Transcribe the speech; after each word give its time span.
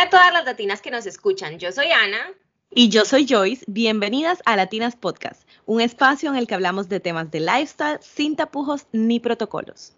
Hola 0.00 0.06
a 0.06 0.10
todas 0.10 0.32
las 0.32 0.44
latinas 0.46 0.80
que 0.80 0.90
nos 0.90 1.04
escuchan. 1.04 1.58
Yo 1.58 1.72
soy 1.72 1.88
Ana. 1.88 2.32
Y 2.70 2.88
yo 2.88 3.04
soy 3.04 3.26
Joyce. 3.28 3.66
Bienvenidas 3.68 4.42
a 4.46 4.56
Latinas 4.56 4.96
Podcast, 4.96 5.46
un 5.66 5.82
espacio 5.82 6.30
en 6.30 6.36
el 6.36 6.46
que 6.46 6.54
hablamos 6.54 6.88
de 6.88 7.00
temas 7.00 7.30
de 7.30 7.40
lifestyle 7.40 7.98
sin 8.00 8.34
tapujos 8.34 8.86
ni 8.92 9.20
protocolos. 9.20 9.94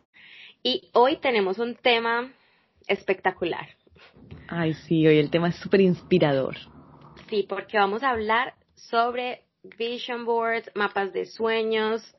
Y 0.61 0.91
hoy 0.93 1.19
tenemos 1.19 1.61
un 1.61 1.77
tema 1.77 2.33
espectacular. 2.89 3.69
Ay, 4.49 4.75
sí, 4.75 5.07
hoy 5.07 5.19
el 5.19 5.31
tema 5.31 5.51
es 5.51 5.57
súper 5.57 5.81
inspirador. 5.83 6.57
Sí, 7.31 7.47
porque 7.49 7.79
vamos 7.79 8.03
a 8.03 8.11
hablar 8.11 8.57
sobre 8.75 9.45
vision 9.63 10.25
boards, 10.25 10.69
mapas 10.75 11.13
de 11.13 11.27
sueños, 11.27 12.17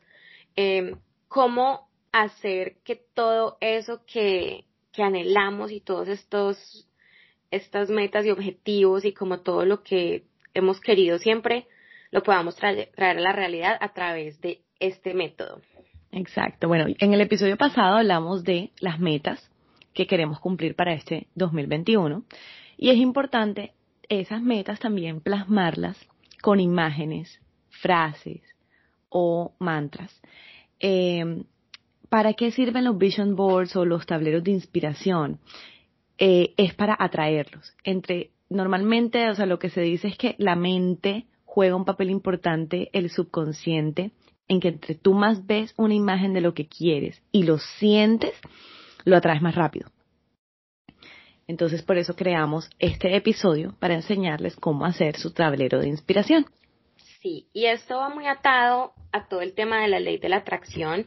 em, 0.55 0.95
cómo 1.27 1.89
hacer 2.13 2.77
que 2.85 2.95
todo 2.95 3.57
eso 3.59 4.05
que, 4.05 4.63
que 4.93 5.03
anhelamos 5.03 5.69
y 5.69 5.81
todos 5.81 6.07
estos 6.07 6.87
estas 7.53 7.89
metas 7.89 8.25
y 8.25 8.31
objetivos 8.31 9.05
y 9.05 9.13
como 9.13 9.41
todo 9.41 9.65
lo 9.65 9.83
que 9.83 10.23
hemos 10.53 10.79
querido 10.81 11.19
siempre, 11.19 11.67
lo 12.11 12.23
podamos 12.23 12.55
traer, 12.55 12.89
a 12.97 13.13
la 13.13 13.31
realidad 13.31 13.77
a 13.79 13.93
través 13.93 14.39
de 14.41 14.61
este 14.79 15.13
método. 15.13 15.61
Exacto. 16.11 16.67
Bueno, 16.67 16.85
en 16.99 17.13
el 17.13 17.21
episodio 17.21 17.57
pasado 17.57 17.97
hablamos 17.97 18.43
de 18.43 18.71
las 18.79 18.99
metas 18.99 19.49
que 19.93 20.07
queremos 20.07 20.39
cumplir 20.39 20.75
para 20.75 20.93
este 20.93 21.27
2021 21.35 22.23
y 22.77 22.89
es 22.89 22.97
importante 22.97 23.73
esas 24.09 24.41
metas 24.41 24.79
también 24.79 25.21
plasmarlas 25.21 25.97
con 26.41 26.59
imágenes, 26.59 27.39
frases 27.69 28.41
o 29.09 29.53
mantras. 29.59 30.21
Eh, 30.79 31.43
¿Para 32.09 32.33
qué 32.33 32.51
sirven 32.51 32.83
los 32.83 32.97
vision 32.97 33.35
boards 33.35 33.75
o 33.75 33.85
los 33.85 34.05
tableros 34.05 34.43
de 34.43 34.51
inspiración? 34.51 35.39
Eh, 36.25 36.53
es 36.55 36.73
para 36.73 36.95
atraerlos. 36.97 37.75
Entre, 37.83 38.31
normalmente, 38.47 39.29
o 39.29 39.35
sea, 39.35 39.45
lo 39.45 39.59
que 39.59 39.69
se 39.69 39.81
dice 39.81 40.07
es 40.07 40.17
que 40.17 40.35
la 40.37 40.55
mente 40.55 41.25
juega 41.43 41.75
un 41.75 41.83
papel 41.83 42.09
importante, 42.09 42.89
el 42.93 43.09
subconsciente, 43.09 44.11
en 44.47 44.61
que 44.61 44.69
entre 44.69 44.95
tú 44.95 45.13
más 45.13 45.45
ves 45.45 45.73
una 45.75 45.95
imagen 45.95 46.33
de 46.33 46.39
lo 46.39 46.53
que 46.53 46.69
quieres 46.69 47.21
y 47.33 47.43
lo 47.43 47.57
sientes, 47.57 48.31
lo 49.03 49.17
atraes 49.17 49.41
más 49.41 49.55
rápido. 49.55 49.89
Entonces, 51.45 51.81
por 51.81 51.97
eso 51.97 52.15
creamos 52.15 52.69
este 52.79 53.17
episodio 53.17 53.75
para 53.79 53.95
enseñarles 53.95 54.55
cómo 54.55 54.85
hacer 54.85 55.17
su 55.17 55.33
tablero 55.33 55.81
de 55.81 55.89
inspiración. 55.89 56.45
Sí, 57.19 57.47
y 57.51 57.65
esto 57.65 57.97
va 57.97 58.07
muy 58.07 58.27
atado 58.27 58.93
a 59.11 59.27
todo 59.27 59.41
el 59.41 59.53
tema 59.55 59.81
de 59.81 59.89
la 59.89 59.99
ley 59.99 60.19
de 60.19 60.29
la 60.29 60.37
atracción, 60.37 61.05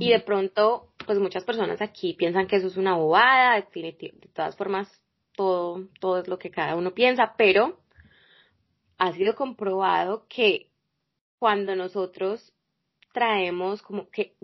y 0.00 0.08
de 0.08 0.20
pronto, 0.20 0.88
pues 1.06 1.18
muchas 1.18 1.44
personas 1.44 1.80
aquí 1.80 2.14
piensan 2.14 2.46
que 2.46 2.56
eso 2.56 2.66
es 2.66 2.76
una 2.76 2.96
bobada, 2.96 3.54
de 3.56 4.30
todas 4.34 4.56
formas, 4.56 5.00
todo, 5.34 5.88
todo 6.00 6.18
es 6.20 6.28
lo 6.28 6.38
que 6.38 6.50
cada 6.50 6.76
uno 6.76 6.92
piensa, 6.92 7.34
pero 7.36 7.78
ha 8.98 9.12
sido 9.12 9.34
comprobado 9.34 10.26
que 10.28 10.70
cuando 11.38 11.76
nosotros 11.76 12.52
traemos, 13.12 13.82
como 13.82 14.10
que 14.10 14.34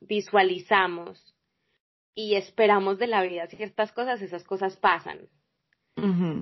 visualizamos 0.00 1.34
y 2.14 2.34
esperamos 2.34 2.98
de 2.98 3.06
la 3.06 3.22
vida 3.22 3.46
ciertas 3.46 3.92
cosas, 3.92 4.20
esas 4.20 4.44
cosas 4.44 4.76
pasan. 4.76 5.28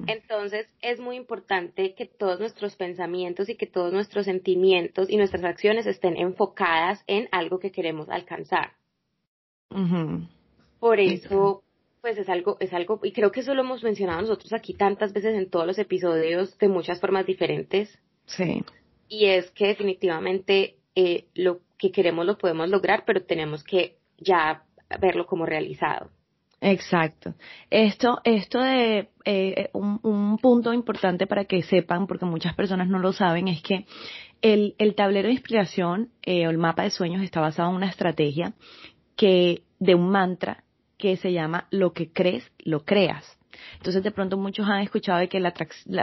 Entonces 0.07 0.69
es 0.83 1.01
muy 1.01 1.17
importante 1.17 1.95
que 1.95 2.05
todos 2.05 2.39
nuestros 2.39 2.77
pensamientos 2.77 3.49
y 3.49 3.57
que 3.57 3.67
todos 3.67 3.91
nuestros 3.91 4.27
sentimientos 4.27 5.09
y 5.09 5.17
nuestras 5.17 5.45
acciones 5.45 5.87
estén 5.87 6.19
enfocadas 6.19 7.03
en 7.07 7.27
algo 7.33 7.59
que 7.59 7.73
queremos 7.73 8.11
alcanzar. 8.11 8.73
Por 10.78 11.00
eso, 11.00 11.62
pues 12.00 12.19
es 12.19 12.28
algo, 12.28 12.56
es 12.61 12.72
algo, 12.72 13.00
y 13.03 13.12
creo 13.12 13.33
que 13.33 13.41
eso 13.41 13.55
lo 13.55 13.62
hemos 13.62 13.83
mencionado 13.83 14.20
nosotros 14.20 14.53
aquí 14.53 14.75
tantas 14.75 15.12
veces 15.12 15.34
en 15.34 15.50
todos 15.50 15.67
los 15.67 15.78
episodios 15.78 16.56
de 16.59 16.69
muchas 16.69 17.00
formas 17.00 17.27
diferentes. 17.27 17.98
Sí. 18.27 18.65
Y 19.09 19.26
es 19.26 19.50
que 19.50 19.69
definitivamente 19.69 20.76
eh, 20.94 21.26
lo 21.34 21.60
que 21.78 21.91
queremos 21.91 22.26
lo 22.26 22.38
podemos 22.38 22.69
lograr, 22.69 23.05
pero 23.06 23.22
tenemos 23.25 23.62
que 23.65 23.97
ya 24.19 24.65
verlo 25.00 25.26
como 25.26 25.47
realizado. 25.47 26.10
Exacto. 26.60 27.34
Esto, 27.71 28.21
esto 28.25 28.60
de 28.60 29.09
eh, 29.25 29.69
un, 29.75 30.00
un, 30.03 30.38
punto 30.38 30.72
importante 30.72 31.26
para 31.26 31.44
que 31.44 31.62
sepan, 31.62 32.06
porque 32.06 32.25
muchas 32.25 32.55
personas 32.55 32.88
no 32.88 32.99
lo 32.99 33.12
saben, 33.12 33.49
es 33.49 33.62
que 33.62 33.84
el, 34.43 34.75
el 34.78 34.94
tablero 34.94 35.28
de 35.28 35.34
inspiración 35.34 36.10
eh, 36.22 36.47
o 36.47 36.50
el 36.50 36.59
mapa 36.59 36.82
de 36.82 36.91
sueños 36.91 37.22
está 37.22 37.41
basado 37.41 37.71
en 37.71 37.76
una 37.76 37.88
estrategia 37.88 38.55
que 39.16 39.62
de 39.78 39.94
un 39.94 40.10
mantra 40.10 40.65
que 40.99 41.16
se 41.16 41.32
llama 41.32 41.66
lo 41.71 41.93
que 41.93 42.12
crees, 42.12 42.50
lo 42.59 42.84
creas. 42.84 43.37
Entonces 43.78 44.03
de 44.03 44.10
pronto 44.10 44.37
muchos 44.37 44.69
han 44.69 44.82
escuchado 44.82 45.19
de 45.19 45.28
que 45.28 45.41
la, 45.41 45.54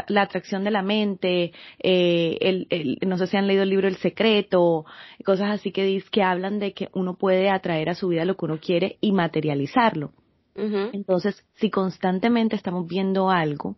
la, 0.08 0.22
atracción 0.22 0.64
de 0.64 0.72
la 0.72 0.82
mente, 0.82 1.54
eh, 1.80 2.38
el, 2.42 2.68
el, 2.70 2.98
no 3.08 3.18
sé 3.18 3.28
si 3.28 3.38
han 3.38 3.48
leído 3.48 3.64
el 3.64 3.70
libro 3.70 3.88
El 3.88 3.98
Secreto, 3.98 4.86
cosas 5.24 5.52
así 5.52 5.72
que, 5.72 6.04
que 6.12 6.24
hablan 6.24 6.60
de 6.60 6.74
que 6.74 6.90
uno 6.94 7.16
puede 7.16 7.50
atraer 7.50 7.90
a 7.90 7.96
su 7.96 8.08
vida 8.08 8.26
lo 8.26 8.36
que 8.36 8.46
uno 8.46 8.60
quiere 8.60 8.98
y 9.02 9.12
materializarlo. 9.12 10.12
Entonces, 10.56 11.44
si 11.56 11.72
constantemente 11.72 12.56
estamos 12.56 12.88
viendo 12.88 13.32
algo, 13.32 13.76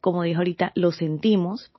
como 0.00 0.22
dijo 0.22 0.38
ahorita, 0.38 0.70
lo 0.76 0.92
sentimos, 0.92 1.72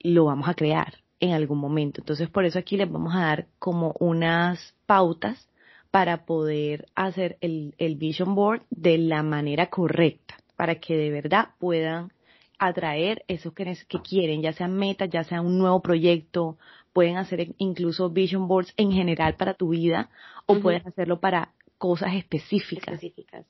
lo 0.00 0.26
vamos 0.26 0.48
a 0.48 0.54
crear 0.54 0.98
en 1.18 1.32
algún 1.32 1.58
momento. 1.58 2.00
Entonces, 2.00 2.30
por 2.30 2.44
eso 2.44 2.60
aquí 2.60 2.76
les 2.76 2.90
vamos 2.90 3.14
a 3.16 3.20
dar 3.20 3.46
como 3.58 3.94
unas 3.98 4.76
pautas 4.86 5.48
para 5.92 6.24
poder 6.24 6.86
hacer 6.94 7.36
el, 7.42 7.74
el 7.76 7.96
vision 7.96 8.34
board 8.34 8.62
de 8.70 8.96
la 8.96 9.22
manera 9.22 9.66
correcta, 9.66 10.38
para 10.56 10.76
que 10.76 10.96
de 10.96 11.10
verdad 11.10 11.50
puedan 11.60 12.10
atraer 12.58 13.24
eso 13.28 13.52
que, 13.52 13.76
que 13.86 14.00
quieren, 14.00 14.40
ya 14.40 14.54
sean 14.54 14.74
metas, 14.74 15.10
ya 15.10 15.22
sea 15.22 15.42
un 15.42 15.58
nuevo 15.58 15.82
proyecto, 15.82 16.56
pueden 16.94 17.18
hacer 17.18 17.54
incluso 17.58 18.08
vision 18.08 18.48
boards 18.48 18.72
en 18.78 18.90
general 18.90 19.36
para 19.36 19.52
tu 19.52 19.68
vida 19.68 20.08
o 20.46 20.60
puedes 20.60 20.84
hacerlo 20.86 21.20
para 21.20 21.52
cosas 21.76 22.14
específicas. 22.14 22.94
específicas. 22.94 23.44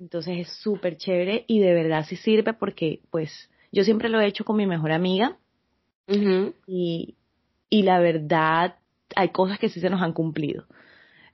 Entonces 0.00 0.38
es 0.38 0.48
súper 0.60 0.96
chévere 0.96 1.44
y 1.46 1.60
de 1.60 1.72
verdad 1.72 2.04
sí 2.08 2.16
sirve 2.16 2.52
porque 2.52 3.00
pues 3.10 3.48
yo 3.70 3.84
siempre 3.84 4.08
lo 4.08 4.20
he 4.20 4.26
hecho 4.26 4.44
con 4.44 4.56
mi 4.56 4.66
mejor 4.66 4.90
amiga 4.90 5.36
y, 6.66 7.14
y 7.70 7.82
la 7.82 8.00
verdad 8.00 8.76
hay 9.14 9.28
cosas 9.28 9.60
que 9.60 9.68
sí 9.68 9.78
se 9.78 9.90
nos 9.90 10.02
han 10.02 10.14
cumplido. 10.14 10.64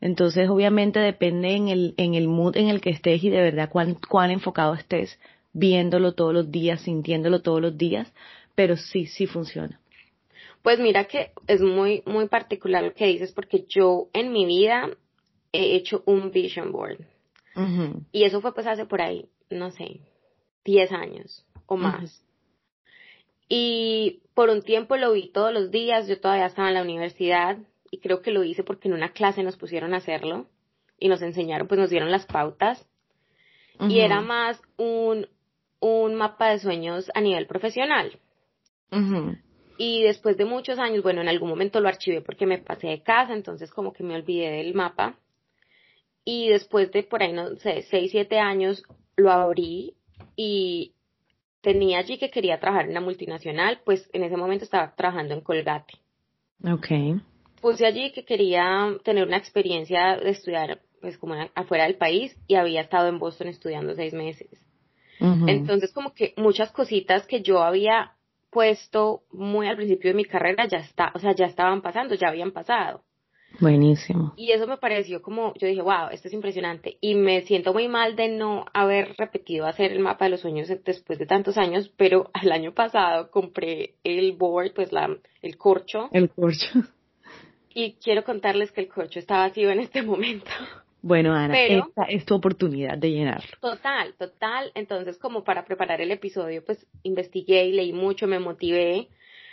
Entonces 0.02 0.48
obviamente 0.48 0.98
depende 0.98 1.54
en 1.54 1.68
el, 1.68 1.94
en 1.96 2.14
el 2.14 2.26
mood 2.26 2.56
en 2.56 2.68
el 2.68 2.80
que 2.80 2.90
estés 2.90 3.22
y 3.22 3.30
de 3.30 3.40
verdad 3.40 3.70
cuán, 3.70 3.94
cuán 3.94 4.32
enfocado 4.32 4.74
estés 4.74 5.16
viéndolo 5.52 6.14
todos 6.14 6.34
los 6.34 6.50
días, 6.50 6.80
sintiéndolo 6.80 7.40
todos 7.40 7.62
los 7.62 7.78
días, 7.78 8.12
pero 8.56 8.76
sí, 8.76 9.06
sí 9.06 9.28
funciona. 9.28 9.80
Pues 10.62 10.80
mira 10.80 11.04
que 11.04 11.30
es 11.46 11.60
muy, 11.60 12.02
muy 12.04 12.26
particular 12.26 12.82
lo 12.82 12.94
que 12.94 13.06
dices 13.06 13.30
porque 13.30 13.64
yo 13.68 14.08
en 14.12 14.32
mi 14.32 14.44
vida 14.44 14.90
he 15.52 15.76
hecho 15.76 16.02
un 16.04 16.32
vision 16.32 16.72
board. 16.72 16.98
Y 18.10 18.24
eso 18.24 18.40
fue 18.40 18.52
pues 18.54 18.66
hace 18.66 18.86
por 18.86 19.02
ahí, 19.02 19.26
no 19.50 19.70
sé, 19.70 20.00
10 20.64 20.90
años 20.90 21.46
o 21.66 21.76
más. 21.76 22.24
Y 23.48 24.22
por 24.34 24.50
un 24.50 24.62
tiempo 24.62 24.96
lo 24.96 25.12
vi 25.12 25.30
todos 25.30 25.52
los 25.52 25.70
días, 25.70 26.08
yo 26.08 26.18
todavía 26.18 26.46
estaba 26.46 26.68
en 26.68 26.74
la 26.74 26.82
universidad 26.82 27.58
y 27.92 28.00
creo 28.00 28.22
que 28.22 28.32
lo 28.32 28.42
hice 28.42 28.64
porque 28.64 28.88
en 28.88 28.94
una 28.94 29.12
clase 29.12 29.42
nos 29.42 29.58
pusieron 29.58 29.92
a 29.92 29.98
hacerlo 29.98 30.46
y 30.98 31.08
nos 31.08 31.20
enseñaron, 31.20 31.68
pues 31.68 31.78
nos 31.78 31.90
dieron 31.90 32.10
las 32.10 32.24
pautas. 32.26 32.88
Y 33.88 34.00
era 34.00 34.20
más 34.20 34.60
un, 34.76 35.26
un 35.80 36.14
mapa 36.14 36.50
de 36.50 36.58
sueños 36.58 37.10
a 37.14 37.20
nivel 37.20 37.46
profesional. 37.46 38.18
Y 39.76 40.02
después 40.02 40.36
de 40.36 40.44
muchos 40.44 40.78
años, 40.78 41.02
bueno, 41.02 41.20
en 41.20 41.28
algún 41.28 41.50
momento 41.50 41.80
lo 41.80 41.88
archivé 41.88 42.22
porque 42.22 42.46
me 42.46 42.58
pasé 42.58 42.88
de 42.88 43.02
casa, 43.02 43.34
entonces 43.34 43.70
como 43.70 43.92
que 43.92 44.04
me 44.04 44.14
olvidé 44.14 44.50
del 44.50 44.74
mapa 44.74 45.18
y 46.24 46.48
después 46.48 46.92
de 46.92 47.02
por 47.02 47.22
ahí, 47.22 47.32
no 47.32 47.56
sé, 47.56 47.82
seis, 47.90 48.10
siete 48.10 48.38
años, 48.38 48.82
lo 49.16 49.30
abrí 49.30 49.94
y 50.36 50.94
tenía 51.60 51.98
allí 51.98 52.16
que 52.18 52.30
quería 52.30 52.60
trabajar 52.60 52.84
en 52.84 52.92
una 52.92 53.00
multinacional, 53.00 53.80
pues 53.84 54.08
en 54.12 54.22
ese 54.22 54.36
momento 54.36 54.64
estaba 54.64 54.94
trabajando 54.94 55.34
en 55.34 55.40
Colgate. 55.40 55.94
Ok. 56.64 56.88
Puse 57.62 57.86
allí 57.86 58.12
que 58.12 58.24
quería 58.24 58.94
tener 59.04 59.26
una 59.26 59.38
experiencia 59.38 60.16
de 60.16 60.30
estudiar, 60.30 60.80
pues 61.00 61.16
como 61.16 61.34
afuera 61.54 61.84
del 61.84 61.94
país 61.94 62.36
y 62.48 62.56
había 62.56 62.82
estado 62.82 63.08
en 63.08 63.18
Boston 63.18 63.48
estudiando 63.48 63.94
seis 63.94 64.12
meses. 64.12 64.50
Entonces 65.46 65.92
como 65.92 66.12
que 66.12 66.34
muchas 66.36 66.72
cositas 66.72 67.24
que 67.26 67.42
yo 67.42 67.62
había 67.62 68.14
puesto 68.50 69.22
muy 69.30 69.68
al 69.68 69.76
principio 69.76 70.10
de 70.10 70.16
mi 70.16 70.24
carrera 70.24 70.66
ya 70.66 70.78
está, 70.78 71.12
o 71.14 71.20
sea, 71.20 71.34
ya 71.34 71.46
estaban 71.46 71.80
pasando, 71.80 72.16
ya 72.16 72.28
habían 72.28 72.50
pasado. 72.50 73.02
Buenísimo. 73.60 74.32
Y 74.36 74.50
eso 74.50 74.66
me 74.66 74.78
pareció 74.78 75.22
como, 75.22 75.54
yo 75.54 75.68
dije, 75.68 75.82
wow, 75.82 76.08
esto 76.10 76.28
es 76.28 76.34
impresionante. 76.34 76.96
Y 77.00 77.14
me 77.14 77.42
siento 77.42 77.72
muy 77.72 77.86
mal 77.86 78.16
de 78.16 78.28
no 78.28 78.64
haber 78.72 79.14
repetido 79.18 79.66
hacer 79.66 79.92
el 79.92 80.00
mapa 80.00 80.24
de 80.24 80.32
los 80.32 80.40
sueños 80.40 80.68
después 80.84 81.18
de 81.18 81.26
tantos 81.26 81.56
años, 81.58 81.92
pero 81.96 82.30
al 82.32 82.50
año 82.50 82.72
pasado 82.72 83.30
compré 83.30 83.94
el 84.04 84.32
board, 84.32 84.72
pues 84.74 84.90
la, 84.92 85.16
el 85.42 85.56
corcho. 85.56 86.08
El 86.12 86.30
corcho. 86.30 86.68
Y 87.74 87.94
quiero 87.94 88.24
contarles 88.24 88.72
que 88.72 88.82
el 88.82 88.88
corcho 88.88 89.18
está 89.18 89.38
vacío 89.38 89.70
en 89.70 89.80
este 89.80 90.02
momento. 90.02 90.50
Bueno, 91.02 91.34
Ana, 91.34 91.58
esta 91.58 92.04
es 92.04 92.24
tu 92.24 92.34
oportunidad 92.34 92.96
de 92.96 93.10
llenarlo. 93.10 93.50
Total, 93.60 94.14
total. 94.14 94.70
Entonces, 94.74 95.18
como 95.18 95.42
para 95.42 95.64
preparar 95.64 96.00
el 96.00 96.12
episodio, 96.12 96.64
pues 96.64 96.86
investigué 97.02 97.64
y 97.66 97.72
leí 97.72 97.92
mucho, 97.92 98.28
me 98.28 98.38
motivé. 98.38 99.08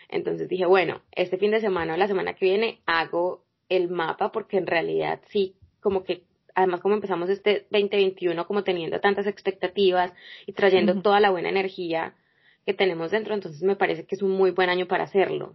Entonces 0.10 0.48
dije, 0.48 0.66
bueno, 0.66 1.01
este 1.12 1.38
fin 1.38 1.51
de 1.51 1.60
semana 1.60 1.95
o 1.95 1.98
la 1.98 2.07
semana 2.07 2.33
que 2.33 2.45
viene 2.45 2.81
hago 2.86 3.45
el 3.68 3.89
mapa 3.89 4.31
porque 4.31 4.57
en 4.57 4.68
realidad 4.68 5.22
sí, 5.30 5.56
como 5.80 6.04
que 6.04 6.24
además 6.56 6.81
como 6.81 6.95
empezamos 6.95 7.30
este 7.30 7.68
2021 7.72 8.45
como 8.45 8.63
teniendo 8.63 9.00
tantas 9.00 9.27
expectativas 9.27 10.12
y 10.45 10.54
trayendo 10.54 11.01
toda 11.01 11.19
la 11.19 11.30
buena 11.30 11.50
energía 11.50 12.15
que 12.65 12.74
tenemos 12.74 13.12
dentro, 13.12 13.33
entonces 13.33 13.62
me 13.63 13.75
parece 13.75 14.06
que 14.06 14.15
es 14.15 14.22
un 14.22 14.31
muy 14.31 14.51
buen 14.51 14.69
año 14.69 14.88
para 14.88 15.06
hacerlo. 15.06 15.54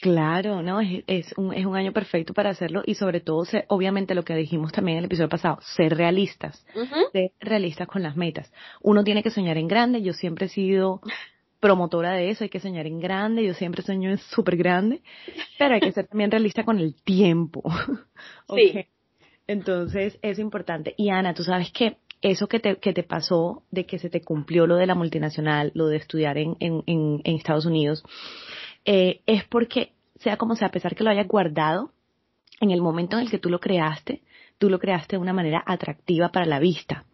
Claro, 0.00 0.62
no, 0.62 0.80
es, 0.80 1.02
es, 1.08 1.34
un, 1.36 1.52
es 1.52 1.66
un 1.66 1.74
año 1.74 1.92
perfecto 1.92 2.32
para 2.32 2.50
hacerlo 2.50 2.82
y 2.86 2.94
sobre 2.94 3.20
todo, 3.20 3.42
obviamente 3.68 4.14
lo 4.14 4.22
que 4.24 4.36
dijimos 4.36 4.70
también 4.70 4.98
en 4.98 5.00
el 5.00 5.06
episodio 5.06 5.28
pasado, 5.28 5.58
ser 5.60 5.96
realistas, 5.96 6.64
ser 7.12 7.32
realistas 7.40 7.88
con 7.88 8.02
las 8.02 8.16
metas. 8.16 8.52
Uno 8.80 9.02
tiene 9.02 9.22
que 9.22 9.30
soñar 9.30 9.56
en 9.58 9.66
grande, 9.66 10.02
yo 10.02 10.12
siempre 10.12 10.46
he 10.46 10.48
sido 10.48 11.00
promotora 11.58 12.12
de 12.12 12.30
eso, 12.30 12.44
hay 12.44 12.50
que 12.50 12.60
soñar 12.60 12.86
en 12.86 13.00
grande, 13.00 13.44
yo 13.44 13.54
siempre 13.54 13.82
sueño 13.82 14.10
en 14.10 14.18
súper 14.18 14.56
grande, 14.56 15.02
pero 15.58 15.74
hay 15.74 15.80
que 15.80 15.92
ser 15.92 16.06
también 16.06 16.30
realista 16.30 16.62
con 16.62 16.78
el 16.78 16.94
tiempo. 17.02 17.62
sí. 18.54 18.86
Entonces, 19.48 20.18
es 20.20 20.38
importante. 20.38 20.94
Y 20.96 21.08
Ana, 21.08 21.32
tú 21.32 21.42
sabes 21.42 21.72
que 21.72 21.96
eso 22.20 22.48
que 22.48 22.60
te, 22.60 22.76
que 22.76 22.92
te 22.92 23.02
pasó 23.02 23.62
de 23.70 23.86
que 23.86 23.98
se 23.98 24.10
te 24.10 24.20
cumplió 24.20 24.66
lo 24.66 24.76
de 24.76 24.86
la 24.86 24.94
multinacional, 24.94 25.70
lo 25.74 25.86
de 25.86 25.96
estudiar 25.96 26.36
en, 26.38 26.56
en, 26.60 26.82
en, 26.86 27.22
Estados 27.24 27.64
Unidos, 27.64 28.02
eh, 28.84 29.20
es 29.26 29.44
porque, 29.44 29.92
sea 30.16 30.36
como 30.36 30.56
sea, 30.56 30.68
a 30.68 30.72
pesar 30.72 30.94
que 30.94 31.04
lo 31.04 31.10
hayas 31.10 31.28
guardado, 31.28 31.92
en 32.60 32.70
el 32.70 32.82
momento 32.82 33.16
en 33.16 33.24
el 33.24 33.30
que 33.30 33.38
tú 33.38 33.50
lo 33.50 33.60
creaste, 33.60 34.22
tú 34.58 34.68
lo 34.68 34.78
creaste 34.78 35.16
de 35.16 35.22
una 35.22 35.32
manera 35.32 35.62
atractiva 35.66 36.30
para 36.30 36.46
la 36.46 36.58
vista. 36.58 37.04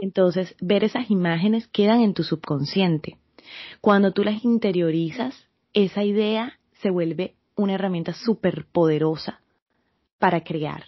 Entonces, 0.00 0.54
ver 0.60 0.84
esas 0.84 1.10
imágenes 1.10 1.66
quedan 1.68 2.00
en 2.00 2.14
tu 2.14 2.22
subconsciente. 2.22 3.18
Cuando 3.80 4.12
tú 4.12 4.24
las 4.24 4.44
interiorizas, 4.44 5.48
esa 5.72 6.04
idea 6.04 6.58
se 6.80 6.90
vuelve 6.90 7.34
una 7.56 7.74
herramienta 7.74 8.12
súper 8.12 8.66
poderosa 8.70 9.40
para 10.18 10.42
crear. 10.42 10.84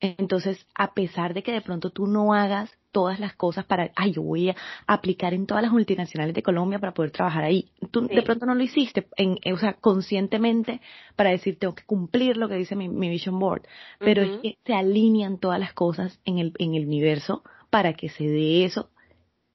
Entonces, 0.00 0.66
a 0.74 0.94
pesar 0.94 1.32
de 1.32 1.42
que 1.42 1.52
de 1.52 1.60
pronto 1.60 1.90
tú 1.90 2.06
no 2.06 2.34
hagas 2.34 2.70
todas 2.92 3.18
las 3.18 3.34
cosas 3.34 3.64
para, 3.64 3.90
ay, 3.96 4.12
yo 4.12 4.22
voy 4.22 4.50
a 4.50 4.56
aplicar 4.86 5.34
en 5.34 5.46
todas 5.46 5.62
las 5.62 5.72
multinacionales 5.72 6.34
de 6.34 6.42
Colombia 6.42 6.78
para 6.78 6.92
poder 6.92 7.10
trabajar 7.10 7.42
ahí. 7.42 7.70
Tú 7.90 8.06
de 8.06 8.22
pronto 8.22 8.46
no 8.46 8.54
lo 8.54 8.62
hiciste, 8.62 9.06
en, 9.16 9.38
o 9.52 9.58
sea, 9.58 9.72
conscientemente 9.72 10.80
para 11.16 11.30
decir, 11.30 11.58
tengo 11.58 11.74
que 11.74 11.84
cumplir 11.84 12.36
lo 12.36 12.48
que 12.48 12.56
dice 12.56 12.76
mi, 12.76 12.88
Vision 12.88 13.38
Board. 13.38 13.62
Pero 13.98 14.22
es 14.22 14.40
que 14.40 14.58
se 14.64 14.74
alinean 14.74 15.38
todas 15.38 15.58
las 15.58 15.72
cosas 15.72 16.20
en 16.24 16.38
el, 16.38 16.52
en 16.58 16.74
el 16.74 16.86
universo 16.86 17.42
para 17.70 17.94
que 17.94 18.08
se 18.10 18.24
dé 18.24 18.64
eso. 18.64 18.90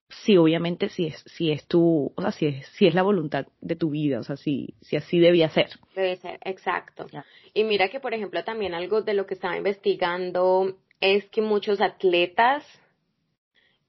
Si 0.10 0.38
obviamente 0.38 0.88
si 0.88 1.07
es 1.07 1.22
si 1.25 1.51
es 1.51 1.68
tu 1.68 2.13
o 2.16 2.22
sea 2.22 2.31
si 2.31 2.45
es 2.45 2.66
si 2.78 2.88
es 2.88 2.95
la 2.95 3.01
voluntad 3.01 3.45
de 3.60 3.75
tu 3.75 3.89
vida 3.89 4.22
o 4.22 4.24
sea 4.24 4.38
si 4.38 4.74
si 4.80 4.95
así 4.95 5.19
debía 5.19 5.50
ser. 5.50 5.68
Debe 5.95 6.16
ser 6.16 6.39
exacto. 6.45 7.07
Y 7.54 7.66
mira 7.66 7.89
que 7.89 8.00
por 8.00 8.13
ejemplo 8.13 8.42
también 8.45 8.74
algo 8.74 9.01
de 9.01 9.13
lo 9.13 9.25
que 9.25 9.34
estaba 9.34 9.57
investigando 9.57 10.78
es 11.01 11.25
que 11.25 11.42
muchos 11.42 11.81
atletas 11.81 12.63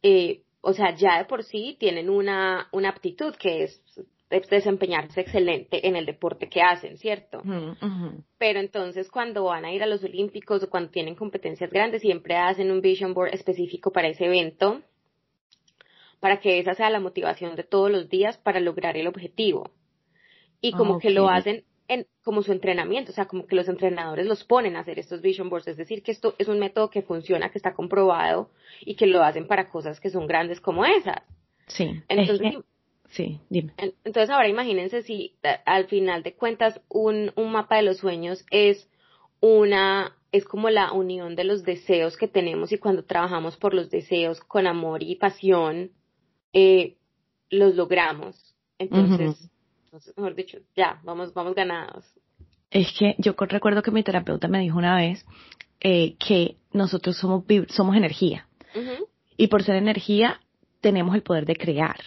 eh, 0.03 0.43
o 0.61 0.73
sea 0.73 0.95
ya 0.95 1.19
de 1.19 1.25
por 1.25 1.45
sí 1.45 1.77
tienen 1.79 2.11
una 2.11 2.69
una 2.73 2.91
aptitud 2.91 3.35
que 3.37 3.65
es 3.65 3.83
desempeñarse 4.50 5.23
excelente 5.23 5.87
en 5.89 5.97
el 5.97 6.05
deporte 6.05 6.49
que 6.49 6.61
hacen, 6.61 6.99
¿cierto? 6.99 7.43
Pero 8.37 8.61
entonces 8.61 9.11
cuando 9.11 9.45
van 9.45 9.65
a 9.65 9.73
ir 9.73 9.83
a 9.83 9.87
los 9.87 10.05
Olímpicos 10.05 10.62
o 10.62 10.69
cuando 10.69 10.91
tienen 10.91 11.15
competencias 11.15 11.71
grandes, 11.71 12.03
siempre 12.03 12.37
hacen 12.37 12.71
un 12.71 12.83
vision 12.83 13.15
board 13.15 13.33
específico 13.33 13.91
para 13.91 14.09
ese 14.09 14.27
evento 14.27 14.83
para 16.21 16.41
que 16.41 16.59
esa 16.59 16.75
sea 16.75 16.91
la 16.91 17.00
motivación 17.00 17.56
de 17.56 17.62
todos 17.62 17.91
los 17.91 18.09
días 18.09 18.37
para 18.39 18.61
lograr 18.61 18.97
el 18.97 19.06
objetivo. 19.06 19.71
Y 20.61 20.73
como 20.73 20.99
que 20.99 21.11
lo 21.11 21.29
hacen 21.29 21.65
en, 21.88 22.06
como 22.23 22.43
su 22.43 22.52
entrenamiento, 22.52 23.12
o 23.12 23.14
sea, 23.14 23.26
como 23.26 23.46
que 23.46 23.56
los 23.56 23.69
entrenadores 23.69 24.26
los 24.26 24.44
ponen 24.44 24.76
a 24.76 24.81
hacer 24.81 24.99
estos 24.99 25.23
vision 25.23 25.49
boards, 25.49 25.69
es 25.69 25.76
decir, 25.76 26.02
que 26.02 26.12
esto 26.12 26.35
es 26.38 26.49
un 26.49 26.58
método 26.58 26.90
que 26.90 27.02
funciona, 27.02 27.50
que 27.50 27.58
está 27.58 27.75
comprobado 27.75 28.50
y 28.82 28.94
que 28.94 29.06
lo 29.06 29.23
hacen 29.23 29.46
para 29.46 29.70
cosas 29.70 29.99
que 29.99 30.11
son 30.11 30.26
grandes 30.26 30.61
como 30.61 30.85
esas. 30.85 31.23
Sí. 31.67 32.02
Entonces, 32.08 32.55
sí, 33.08 33.40
dime. 33.49 33.73
Entonces 34.05 34.31
ahora 34.31 34.49
imagínense 34.49 35.02
si 35.02 35.35
al 35.64 35.87
final 35.87 36.23
de 36.23 36.35
cuentas 36.35 36.81
un, 36.88 37.32
un 37.37 37.52
mapa 37.52 37.76
de 37.76 37.82
los 37.82 37.99
sueños 37.99 38.44
es 38.50 38.88
una 39.40 40.14
es 40.31 40.44
como 40.44 40.69
la 40.69 40.93
unión 40.93 41.37
de 41.37 41.44
los 41.44 41.64
deseos 41.64 42.17
que 42.17 42.29
tenemos 42.29 42.70
y 42.73 42.79
cuando 42.79 43.05
trabajamos 43.05 43.56
por 43.56 43.73
los 43.73 43.90
deseos 43.90 44.40
con 44.40 44.67
amor 44.67 45.02
y 45.02 45.17
pasión, 45.17 45.93
eh, 46.52 46.96
los 47.50 47.75
logramos. 47.75 48.55
Entonces, 48.79 49.50
mejor 50.17 50.35
dicho, 50.35 50.58
ya, 50.76 51.00
vamos, 51.05 51.32
vamos 51.35 51.55
ganados. 51.55 52.05
Es 52.70 52.93
que 52.99 53.14
yo 53.19 53.35
recuerdo 53.38 53.82
que 53.82 53.90
mi 53.90 54.02
terapeuta 54.02 54.49
me 54.49 54.61
dijo 54.61 54.76
una 54.76 54.96
vez 54.96 55.25
eh, 55.81 56.17
que 56.19 56.56
nosotros 56.73 57.17
somos, 57.17 57.44
somos 57.69 57.96
energía. 57.96 58.46
Y 59.37 59.46
por 59.46 59.62
ser 59.62 59.76
energía, 59.76 60.40
tenemos 60.81 61.14
el 61.14 61.23
poder 61.23 61.46
de 61.46 61.56
crear. 61.56 61.99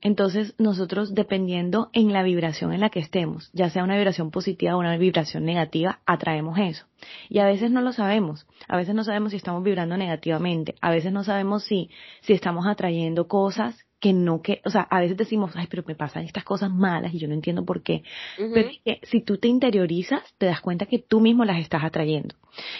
Entonces, 0.00 0.54
nosotros, 0.58 1.14
dependiendo 1.14 1.90
en 1.92 2.12
la 2.12 2.22
vibración 2.22 2.72
en 2.72 2.80
la 2.80 2.90
que 2.90 3.00
estemos, 3.00 3.50
ya 3.52 3.68
sea 3.68 3.82
una 3.82 3.96
vibración 3.96 4.30
positiva 4.30 4.76
o 4.76 4.78
una 4.78 4.96
vibración 4.96 5.44
negativa, 5.44 6.00
atraemos 6.06 6.58
eso. 6.58 6.86
Y 7.28 7.40
a 7.40 7.46
veces 7.46 7.70
no 7.70 7.80
lo 7.80 7.92
sabemos. 7.92 8.46
A 8.68 8.76
veces 8.76 8.94
no 8.94 9.02
sabemos 9.02 9.30
si 9.30 9.36
estamos 9.36 9.64
vibrando 9.64 9.96
negativamente. 9.96 10.76
A 10.80 10.90
veces 10.90 11.12
no 11.12 11.24
sabemos 11.24 11.64
si, 11.64 11.90
si 12.20 12.32
estamos 12.32 12.66
atrayendo 12.66 13.26
cosas 13.26 13.84
que 14.00 14.12
no 14.12 14.42
que, 14.42 14.60
o 14.64 14.70
sea, 14.70 14.82
a 14.82 15.00
veces 15.00 15.16
decimos, 15.16 15.52
ay, 15.56 15.66
pero 15.68 15.82
me 15.86 15.96
pasan 15.96 16.24
estas 16.24 16.44
cosas 16.44 16.70
malas 16.70 17.12
y 17.12 17.18
yo 17.18 17.26
no 17.26 17.34
entiendo 17.34 17.64
por 17.64 17.82
qué. 17.82 18.04
Pero 18.36 18.68
es 18.68 18.78
que 18.84 19.00
si 19.02 19.20
tú 19.20 19.38
te 19.38 19.48
interiorizas, 19.48 20.22
te 20.38 20.46
das 20.46 20.60
cuenta 20.60 20.86
que 20.86 21.00
tú 21.00 21.20
mismo 21.20 21.44
las 21.44 21.58
estás 21.58 21.82
atrayendo. 21.82 22.36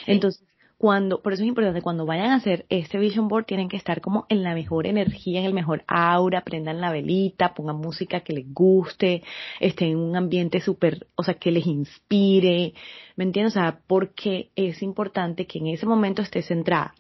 Entonces, 0.07 0.45
cuando, 0.79 1.21
por 1.21 1.33
eso 1.33 1.43
es 1.43 1.49
importante, 1.49 1.83
cuando 1.83 2.07
vayan 2.07 2.31
a 2.31 2.37
hacer 2.37 2.65
este 2.69 2.99
vision 2.99 3.27
board 3.27 3.47
tienen 3.47 3.69
que 3.69 3.77
estar 3.77 4.01
como 4.01 4.27
en 4.29 4.45
la 4.45 4.55
mejor 4.55 4.87
energía, 4.87 5.41
en 5.41 5.47
el 5.47 5.53
mejor 5.53 5.83
aura, 5.89 6.45
prendan 6.45 6.81
la 6.81 6.93
velita, 6.93 7.53
pongan 7.53 7.79
música 7.79 8.21
que 8.21 8.33
les 8.33 8.47
guste, 8.55 9.25
estén 9.59 9.89
en 9.89 9.99
un 9.99 10.15
ambiente 10.15 10.61
súper, 10.61 11.09
o 11.17 11.25
sea, 11.25 11.35
que 11.35 11.51
les 11.51 11.67
inspire, 11.67 12.75
¿me 13.17 13.25
entiendes? 13.25 13.57
O 13.57 13.59
sea, 13.59 13.81
porque 13.89 14.51
es 14.55 14.81
importante 14.81 15.49
que 15.49 15.59
en 15.59 15.67
ese 15.67 15.85
momento 15.85 16.23
esté 16.23 16.43
centrada. 16.43 16.95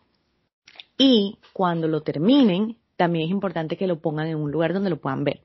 Y 0.98 1.38
cuando 1.52 1.86
lo 1.86 2.00
terminen, 2.00 2.76
también 2.96 3.26
es 3.26 3.30
importante 3.30 3.76
que 3.76 3.86
lo 3.86 4.00
pongan 4.00 4.26
en 4.26 4.38
un 4.38 4.50
lugar 4.50 4.74
donde 4.74 4.90
lo 4.90 4.96
puedan 4.96 5.22
ver, 5.22 5.42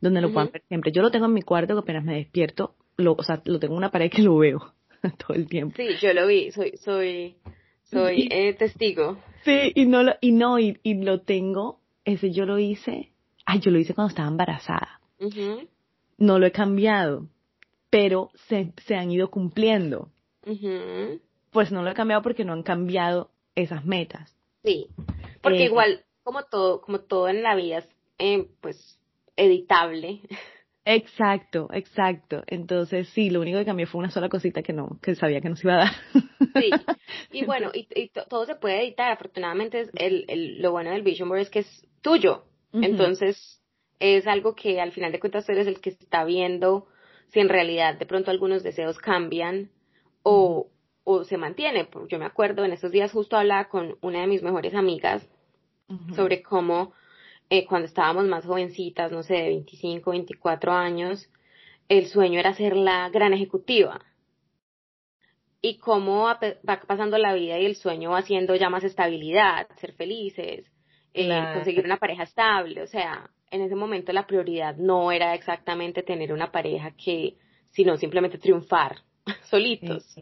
donde 0.00 0.20
lo 0.20 0.32
puedan 0.32 0.50
ver 0.50 0.64
siempre. 0.66 0.90
Yo 0.90 1.02
lo 1.02 1.12
tengo 1.12 1.26
en 1.26 1.34
mi 1.34 1.42
cuarto 1.42 1.74
que 1.74 1.80
apenas 1.82 2.02
me 2.02 2.16
despierto, 2.16 2.74
lo, 2.96 3.12
o 3.12 3.22
sea, 3.22 3.40
lo 3.44 3.60
tengo 3.60 3.74
en 3.74 3.78
una 3.78 3.92
pared 3.92 4.10
que 4.10 4.22
lo 4.22 4.36
veo 4.38 4.74
todo 5.24 5.36
el 5.36 5.46
tiempo. 5.46 5.76
Sí, 5.76 5.86
yo 6.00 6.12
lo 6.12 6.26
vi, 6.26 6.50
soy, 6.50 6.76
soy, 6.78 7.36
soy 7.90 8.28
eh, 8.30 8.54
testigo. 8.54 9.18
Sí, 9.44 9.72
y 9.74 9.86
no 9.86 10.02
lo, 10.02 10.14
y 10.20 10.32
no, 10.32 10.58
y, 10.58 10.78
lo 10.84 11.20
tengo, 11.20 11.80
ese 12.04 12.32
yo 12.32 12.46
lo 12.46 12.58
hice, 12.58 13.12
ay, 13.44 13.60
yo 13.60 13.70
lo 13.70 13.78
hice 13.78 13.94
cuando 13.94 14.10
estaba 14.10 14.28
embarazada. 14.28 15.00
No 16.18 16.38
lo 16.38 16.46
he 16.46 16.52
cambiado, 16.52 17.28
pero 17.90 18.30
se, 18.48 18.72
se 18.84 18.96
han 18.96 19.10
ido 19.10 19.30
cumpliendo. 19.30 20.10
Pues 21.50 21.72
no 21.72 21.82
lo 21.82 21.90
he 21.90 21.94
cambiado 21.94 22.22
porque 22.22 22.44
no 22.44 22.52
han 22.52 22.62
cambiado 22.62 23.30
esas 23.54 23.84
metas. 23.84 24.36
Sí, 24.62 24.88
porque 25.42 25.62
eh, 25.62 25.66
igual, 25.66 26.04
como 26.22 26.42
todo, 26.44 26.80
como 26.80 27.00
todo 27.00 27.28
en 27.28 27.42
la 27.42 27.54
vida 27.54 27.78
es, 27.78 27.88
eh, 28.18 28.48
pues, 28.60 28.98
editable. 29.36 30.20
Exacto, 30.88 31.68
exacto. 31.72 32.44
Entonces, 32.46 33.08
sí, 33.08 33.28
lo 33.28 33.40
único 33.40 33.58
que 33.58 33.64
cambió 33.64 33.88
fue 33.88 33.98
una 33.98 34.10
sola 34.10 34.28
cosita 34.28 34.62
que 34.62 34.72
no, 34.72 35.00
que 35.02 35.16
sabía 35.16 35.40
que 35.40 35.48
no 35.48 35.56
se 35.56 35.66
iba 35.66 35.74
a 35.74 35.78
dar. 35.78 35.92
Sí, 36.54 36.70
y 37.32 37.44
bueno, 37.44 37.72
y, 37.74 38.08
todo 38.28 38.46
se 38.46 38.54
puede 38.54 38.84
editar. 38.84 39.10
Afortunadamente, 39.10 39.80
es 39.80 39.90
el, 39.96 40.24
el, 40.28 40.62
lo 40.62 40.70
bueno 40.70 40.92
del 40.92 41.02
Vision 41.02 41.28
Board 41.28 41.40
es 41.40 41.50
que 41.50 41.58
es 41.60 41.86
tuyo. 42.02 42.44
Entonces, 42.72 43.60
es 43.98 44.28
algo 44.28 44.54
que 44.54 44.80
al 44.80 44.92
final 44.92 45.10
de 45.10 45.18
cuentas 45.18 45.44
tú 45.44 45.52
eres 45.52 45.66
el 45.66 45.80
que 45.80 45.90
está 45.90 46.24
viendo 46.24 46.86
si 47.28 47.40
en 47.40 47.48
realidad 47.48 47.98
de 47.98 48.06
pronto 48.06 48.30
algunos 48.30 48.62
deseos 48.62 48.98
cambian 48.98 49.70
o, 50.22 50.68
o 51.02 51.24
se 51.24 51.36
mantiene. 51.36 51.88
Yo 52.08 52.18
me 52.20 52.26
acuerdo, 52.26 52.64
en 52.64 52.72
estos 52.72 52.92
días 52.92 53.10
justo 53.10 53.36
hablaba 53.36 53.68
con 53.68 53.96
una 54.02 54.20
de 54.20 54.28
mis 54.28 54.42
mejores 54.42 54.74
amigas 54.74 55.26
sobre 56.14 56.42
cómo 56.42 56.92
eh, 57.48 57.64
cuando 57.66 57.86
estábamos 57.86 58.24
más 58.26 58.44
jovencitas, 58.44 59.12
no 59.12 59.22
sé, 59.22 59.34
de 59.34 59.48
25, 59.48 60.10
24 60.10 60.72
años, 60.72 61.28
el 61.88 62.06
sueño 62.06 62.40
era 62.40 62.54
ser 62.54 62.76
la 62.76 63.08
gran 63.10 63.32
ejecutiva. 63.32 64.00
Y 65.62 65.78
cómo 65.78 66.24
va 66.24 66.38
pasando 66.86 67.18
la 67.18 67.34
vida 67.34 67.58
y 67.58 67.66
el 67.66 67.76
sueño 67.76 68.10
va 68.10 68.18
haciendo 68.18 68.54
ya 68.54 68.68
más 68.68 68.84
estabilidad, 68.84 69.68
ser 69.76 69.92
felices, 69.92 70.70
eh, 71.14 71.44
conseguir 71.54 71.84
una 71.84 71.96
pareja 71.96 72.24
estable. 72.24 72.82
O 72.82 72.86
sea, 72.86 73.30
en 73.50 73.62
ese 73.62 73.74
momento 73.74 74.12
la 74.12 74.26
prioridad 74.26 74.76
no 74.76 75.10
era 75.10 75.34
exactamente 75.34 76.02
tener 76.02 76.32
una 76.32 76.52
pareja 76.52 76.92
que, 76.92 77.36
sino 77.70 77.96
simplemente 77.96 78.38
triunfar 78.38 78.98
solitos. 79.44 80.20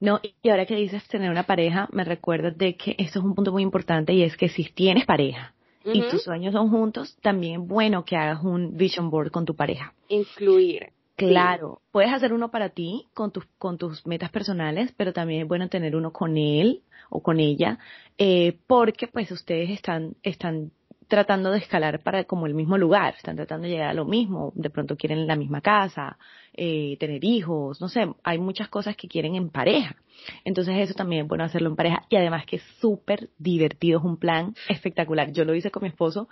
No, 0.00 0.20
y 0.22 0.48
ahora 0.48 0.64
que 0.64 0.76
dices 0.76 1.06
tener 1.08 1.30
una 1.30 1.42
pareja, 1.42 1.88
me 1.92 2.04
recuerdas 2.04 2.56
de 2.56 2.76
que 2.76 2.94
esto 2.98 3.18
es 3.18 3.24
un 3.24 3.34
punto 3.34 3.52
muy 3.52 3.62
importante 3.62 4.12
y 4.12 4.22
es 4.22 4.36
que 4.36 4.48
si 4.48 4.64
tienes 4.64 5.06
pareja 5.06 5.54
y 5.92 6.02
tus 6.10 6.22
sueños 6.22 6.52
son 6.52 6.70
juntos, 6.70 7.16
también 7.22 7.62
es 7.62 7.68
bueno 7.68 8.04
que 8.04 8.16
hagas 8.16 8.42
un 8.42 8.76
vision 8.76 9.10
board 9.10 9.30
con 9.30 9.44
tu 9.44 9.54
pareja. 9.54 9.94
Incluir. 10.08 10.92
Claro, 11.16 11.80
puedes 11.90 12.12
hacer 12.12 12.32
uno 12.32 12.50
para 12.50 12.68
ti 12.68 13.06
con 13.12 13.32
tus 13.32 13.44
con 13.58 13.76
tus 13.76 14.06
metas 14.06 14.30
personales, 14.30 14.92
pero 14.96 15.12
también 15.12 15.42
es 15.42 15.48
bueno 15.48 15.68
tener 15.68 15.96
uno 15.96 16.12
con 16.12 16.36
él 16.36 16.82
o 17.10 17.20
con 17.22 17.40
ella, 17.40 17.78
eh, 18.18 18.56
porque 18.68 19.08
pues 19.08 19.30
ustedes 19.32 19.70
están 19.70 20.14
están 20.22 20.70
tratando 21.08 21.50
de 21.50 21.58
escalar 21.58 22.00
para 22.02 22.24
como 22.24 22.46
el 22.46 22.54
mismo 22.54 22.76
lugar, 22.76 23.14
están 23.16 23.36
tratando 23.36 23.66
de 23.66 23.72
llegar 23.72 23.88
a 23.88 23.94
lo 23.94 24.04
mismo, 24.04 24.52
de 24.54 24.70
pronto 24.70 24.96
quieren 24.96 25.26
la 25.26 25.36
misma 25.36 25.62
casa, 25.62 26.18
eh, 26.52 26.96
tener 27.00 27.24
hijos, 27.24 27.80
no 27.80 27.88
sé, 27.88 28.06
hay 28.22 28.38
muchas 28.38 28.68
cosas 28.68 28.94
que 28.94 29.08
quieren 29.08 29.34
en 29.34 29.48
pareja. 29.48 29.96
Entonces 30.44 30.76
eso 30.78 30.94
también 30.94 31.22
es 31.22 31.28
bueno 31.28 31.44
hacerlo 31.44 31.70
en 31.70 31.76
pareja 31.76 32.04
y 32.10 32.16
además 32.16 32.44
que 32.44 32.56
es 32.56 32.62
súper 32.80 33.30
divertido, 33.38 33.98
es 33.98 34.04
un 34.04 34.18
plan 34.18 34.54
espectacular. 34.68 35.32
Yo 35.32 35.44
lo 35.44 35.54
hice 35.54 35.70
con 35.70 35.82
mi 35.82 35.88
esposo 35.88 36.28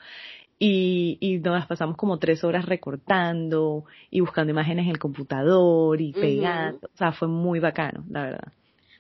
y, 0.59 1.17
y 1.21 1.39
nos 1.39 1.67
pasamos 1.67 1.97
como 1.97 2.19
tres 2.19 2.45
horas 2.45 2.67
recortando 2.67 3.85
y 4.11 4.21
buscando 4.21 4.51
imágenes 4.51 4.85
en 4.85 4.91
el 4.91 4.99
computador 4.99 6.01
y 6.01 6.13
pegando, 6.13 6.89
o 6.93 6.97
sea, 6.97 7.13
fue 7.13 7.29
muy 7.29 7.61
bacano, 7.61 8.05
la 8.11 8.23
verdad. 8.23 8.53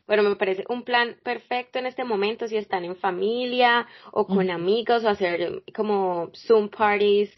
Bueno, 0.07 0.23
me 0.23 0.37
parece 0.37 0.65
un 0.69 0.83
plan 0.83 1.17
perfecto 1.23 1.79
en 1.79 1.87
este 1.87 2.05
momento 2.05 2.47
si 2.47 2.57
están 2.57 2.85
en 2.85 2.97
familia 2.97 3.87
o 4.13 4.27
con 4.27 4.51
amigos 4.51 5.05
o 5.05 5.09
hacer 5.09 5.63
como 5.75 6.31
Zoom 6.35 6.69
parties 6.69 7.31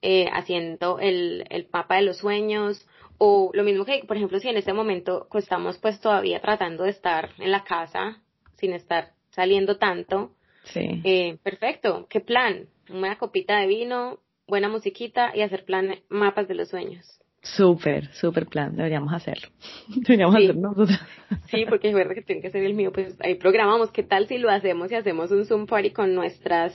eh, 0.00 0.28
haciendo 0.32 0.98
el, 0.98 1.44
el 1.50 1.68
mapa 1.70 1.96
de 1.96 2.02
los 2.02 2.18
sueños 2.18 2.86
o 3.18 3.50
lo 3.54 3.64
mismo 3.64 3.84
que, 3.84 4.04
por 4.06 4.16
ejemplo, 4.16 4.38
si 4.40 4.48
en 4.48 4.56
este 4.56 4.72
momento 4.72 5.28
estamos 5.34 5.78
pues 5.78 6.00
todavía 6.00 6.40
tratando 6.40 6.84
de 6.84 6.90
estar 6.90 7.30
en 7.38 7.50
la 7.50 7.64
casa 7.64 8.20
sin 8.56 8.72
estar 8.72 9.12
saliendo 9.30 9.76
tanto. 9.76 10.32
Sí. 10.64 11.00
Eh, 11.04 11.38
perfecto. 11.42 12.06
¿Qué 12.08 12.20
plan? 12.20 12.68
Una 12.90 13.16
copita 13.18 13.58
de 13.58 13.66
vino, 13.66 14.20
buena 14.46 14.68
musiquita 14.68 15.32
y 15.34 15.42
hacer 15.42 15.64
plan 15.64 15.96
mapas 16.08 16.48
de 16.48 16.54
los 16.54 16.68
sueños. 16.68 17.20
Súper, 17.54 18.12
súper 18.14 18.46
plan, 18.46 18.74
deberíamos 18.74 19.12
hacerlo. 19.12 19.48
Deberíamos 19.88 20.34
hacerlo 20.34 20.60
nosotros. 20.60 20.98
Sí, 21.50 21.64
porque 21.68 21.88
es 21.88 21.94
verdad 21.94 22.14
que 22.14 22.22
tiene 22.22 22.42
que 22.42 22.50
ser 22.50 22.64
el 22.64 22.74
mío, 22.74 22.92
pues 22.92 23.16
ahí 23.20 23.34
programamos. 23.34 23.90
¿Qué 23.90 24.02
tal 24.02 24.26
si 24.26 24.38
lo 24.38 24.50
hacemos 24.50 24.90
y 24.90 24.94
hacemos 24.94 25.30
un 25.30 25.44
Zoom 25.44 25.66
party 25.66 25.90
con 25.90 26.14
nuestras 26.14 26.74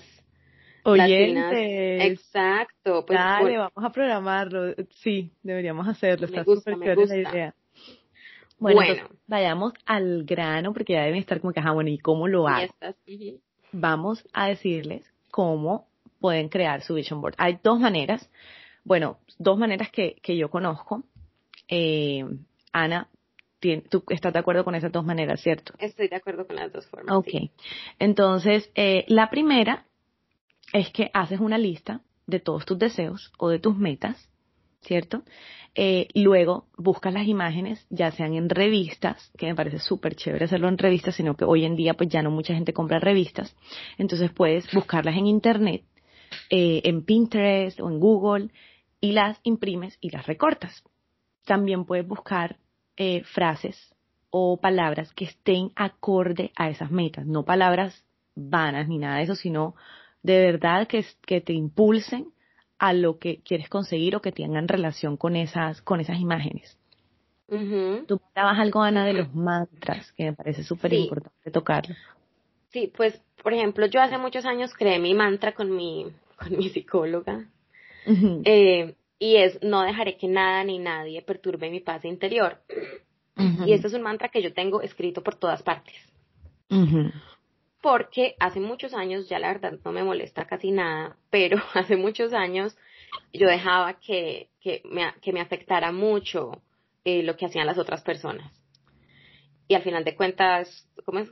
oyentes? 0.84 2.12
Exacto. 2.12 3.06
Pues, 3.06 3.18
Dale, 3.18 3.58
vamos 3.58 3.84
a 3.84 3.90
programarlo. 3.92 4.74
Sí, 4.90 5.32
deberíamos 5.44 5.88
hacerlo. 5.88 6.26
Está 6.26 6.44
súper 6.44 6.80
chévere 6.80 7.06
la 7.06 7.18
idea. 7.18 7.56
Bueno, 8.60 8.82
vayamos 9.28 9.74
al 9.86 10.24
grano 10.24 10.72
porque 10.74 10.94
ya 10.94 11.04
deben 11.04 11.20
estar 11.20 11.42
como 11.42 11.52
que, 11.52 11.62
ah, 11.62 11.72
bueno, 11.72 11.90
¿y 11.90 11.98
cómo 11.98 12.28
lo 12.28 12.48
hago? 12.48 12.72
Vamos 13.72 14.24
a 14.34 14.48
decirles 14.48 15.12
cómo 15.32 15.88
pueden 16.20 16.50
crear 16.50 16.82
su 16.82 16.94
vision 16.94 17.22
board. 17.22 17.36
Hay 17.38 17.58
dos 17.64 17.80
maneras 17.80 18.30
bueno, 18.84 19.20
dos 19.38 19.58
maneras 19.58 19.92
que, 19.92 20.16
que 20.22 20.38
yo 20.38 20.50
conozco. 20.50 21.04
Eh, 21.68 22.26
Ana, 22.72 23.10
tú 23.90 24.04
estás 24.10 24.34
de 24.34 24.40
acuerdo 24.40 24.64
con 24.64 24.76
esas 24.76 24.92
dos 24.92 25.06
maneras, 25.06 25.42
¿cierto? 25.42 25.74
Estoy 25.78 26.08
de 26.08 26.16
acuerdo 26.16 26.48
con 26.48 26.56
las 26.56 26.72
dos 26.72 26.88
formas. 26.88 27.16
Ok. 27.16 27.52
Entonces, 28.00 28.72
eh, 28.76 29.06
la 29.08 29.30
primera 29.30 29.86
es 30.74 30.90
que 30.92 31.12
haces 31.14 31.40
una 31.40 31.58
lista 31.58 32.02
de 32.28 32.40
todos 32.40 32.66
tus 32.66 32.80
deseos 32.80 33.32
o 33.38 33.50
de 33.50 33.60
tus 33.60 33.78
metas, 33.78 34.30
¿cierto? 34.82 35.24
Eh, 35.76 36.08
luego 36.16 36.66
buscas 36.78 37.14
las 37.14 37.28
imágenes, 37.28 37.86
ya 37.90 38.12
sean 38.12 38.34
en 38.34 38.50
revistas, 38.50 39.32
que 39.38 39.46
me 39.46 39.56
parece 39.56 39.80
súper 39.80 40.16
chévere 40.16 40.46
hacerlo 40.46 40.68
en 40.68 40.78
revistas, 40.78 41.16
sino 41.16 41.36
que 41.36 41.46
hoy 41.46 41.66
en 41.66 41.76
día 41.76 41.94
pues 41.94 42.10
ya 42.10 42.22
no 42.22 42.32
mucha 42.32 42.54
gente 42.54 42.74
compra 42.74 43.00
revistas, 43.00 43.56
entonces 43.98 44.32
puedes 44.32 44.70
buscarlas 44.74 45.16
en 45.16 45.28
internet, 45.28 45.84
eh, 46.50 46.82
en 46.84 47.04
Pinterest 47.04 47.80
o 47.80 47.90
en 47.90 48.00
Google, 48.00 48.50
y 49.02 49.12
las 49.12 49.40
imprimes 49.44 49.98
y 50.00 50.12
las 50.12 50.28
recortas. 50.28 50.84
También 51.46 51.86
puedes 51.86 52.08
buscar 52.08 52.58
eh, 52.96 53.24
frases 53.24 53.96
o 54.30 54.58
palabras 54.58 55.12
que 55.14 55.26
estén 55.26 55.72
acorde 55.76 56.52
a 56.56 56.70
esas 56.70 56.92
metas, 56.92 57.26
no 57.26 57.44
palabras 57.44 58.06
vanas 58.36 58.88
ni 58.88 58.98
nada 58.98 59.18
de 59.18 59.24
eso, 59.24 59.36
sino 59.36 59.76
de 60.24 60.40
verdad 60.40 60.88
que, 60.88 61.04
que 61.26 61.42
te 61.42 61.54
impulsen 61.54 62.28
a 62.78 62.94
lo 62.94 63.20
que 63.20 63.42
quieres 63.42 63.70
conseguir 63.70 64.16
o 64.16 64.22
que 64.22 64.32
tengan 64.32 64.68
relación 64.68 65.18
con 65.18 65.36
esas, 65.36 65.82
con 65.82 66.00
esas 66.00 66.20
imágenes. 66.20 66.78
Tú 68.08 68.22
hablabas 68.34 68.60
algo, 68.60 68.82
Ana, 68.82 69.06
de 69.06 69.12
los 69.12 69.36
mantras, 69.36 70.14
que 70.14 70.24
me 70.24 70.34
parece 70.34 70.64
súper 70.64 70.94
importante 70.94 71.52
tocarlo. 71.52 71.96
Sí, 72.70 72.92
pues, 72.96 73.22
por 73.44 73.54
ejemplo, 73.54 73.86
yo 73.88 74.02
hace 74.02 74.18
muchos 74.18 74.46
años 74.46 74.74
creé 74.74 75.00
mi 75.00 75.14
mantra 75.14 75.54
con 75.54 75.76
mi, 75.76 76.08
con 76.38 76.58
mi 76.58 76.70
psicóloga, 76.70 77.46
eh, 78.06 78.96
y 79.20 79.36
es 79.36 79.62
no 79.62 79.84
dejaré 79.84 80.18
que 80.18 80.28
nada 80.28 80.64
ni 80.64 80.80
nadie 80.80 81.22
perturbe 81.22 81.70
mi 81.70 81.80
paz 81.80 82.06
interior. 82.06 82.60
Y 83.66 83.74
este 83.74 83.88
es 83.88 83.94
un 83.94 84.04
mantra 84.04 84.30
que 84.30 84.42
yo 84.42 84.54
tengo 84.54 84.82
escrito 84.82 85.24
por 85.24 85.36
todas 85.36 85.64
partes. 85.64 85.96
Porque 87.82 88.36
hace 88.40 88.60
muchos 88.60 88.94
años, 88.94 89.28
ya 89.28 89.40
la 89.40 89.48
verdad 89.48 89.80
no 89.84 89.92
me 89.92 90.04
molesta 90.04 90.46
casi 90.46 90.72
nada, 90.72 91.18
pero 91.30 91.58
hace 91.74 91.98
muchos 91.98 92.34
años 92.34 92.78
yo 93.34 93.48
dejaba 93.48 94.00
que, 94.00 94.50
que, 94.62 94.82
me, 94.86 95.14
que 95.22 95.34
me 95.34 95.42
afectara 95.42 95.92
mucho 95.92 96.62
eh, 97.04 97.24
lo 97.24 97.36
que 97.36 97.46
hacían 97.46 97.66
las 97.66 97.78
otras 97.78 98.02
personas. 98.04 98.52
Y 99.68 99.74
al 99.74 99.84
final 99.84 100.04
de 100.04 100.16
cuentas, 100.16 100.88
¿cómo 101.06 101.20
es? 101.20 101.30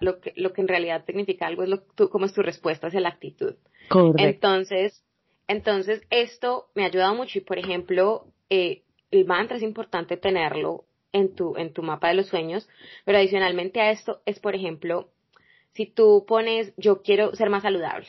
lo, 0.00 0.20
que, 0.20 0.32
lo 0.36 0.52
que 0.52 0.60
en 0.60 0.68
realidad 0.68 1.04
significa 1.04 1.46
algo 1.46 1.64
es 1.64 1.68
lo, 1.68 1.82
cómo 2.08 2.24
es 2.24 2.32
tu 2.32 2.40
respuesta 2.40 2.86
hacia 2.86 3.00
la 3.00 3.08
actitud. 3.08 3.54
Entonces, 4.16 5.04
entonces, 5.50 6.00
esto 6.10 6.66
me 6.76 6.84
ha 6.84 6.86
ayudado 6.86 7.14
mucho 7.16 7.38
y, 7.38 7.42
por 7.42 7.58
ejemplo, 7.58 8.26
eh, 8.48 8.84
el 9.10 9.24
mantra 9.24 9.56
es 9.56 9.64
importante 9.64 10.16
tenerlo 10.16 10.84
en 11.12 11.34
tu, 11.34 11.56
en 11.56 11.72
tu 11.72 11.82
mapa 11.82 12.06
de 12.06 12.14
los 12.14 12.28
sueños, 12.28 12.68
pero 13.04 13.18
adicionalmente 13.18 13.80
a 13.80 13.90
esto 13.90 14.22
es, 14.26 14.38
por 14.38 14.54
ejemplo, 14.54 15.10
si 15.72 15.86
tú 15.86 16.24
pones, 16.24 16.72
yo 16.76 17.02
quiero 17.02 17.34
ser 17.34 17.50
más 17.50 17.64
saludable, 17.64 18.06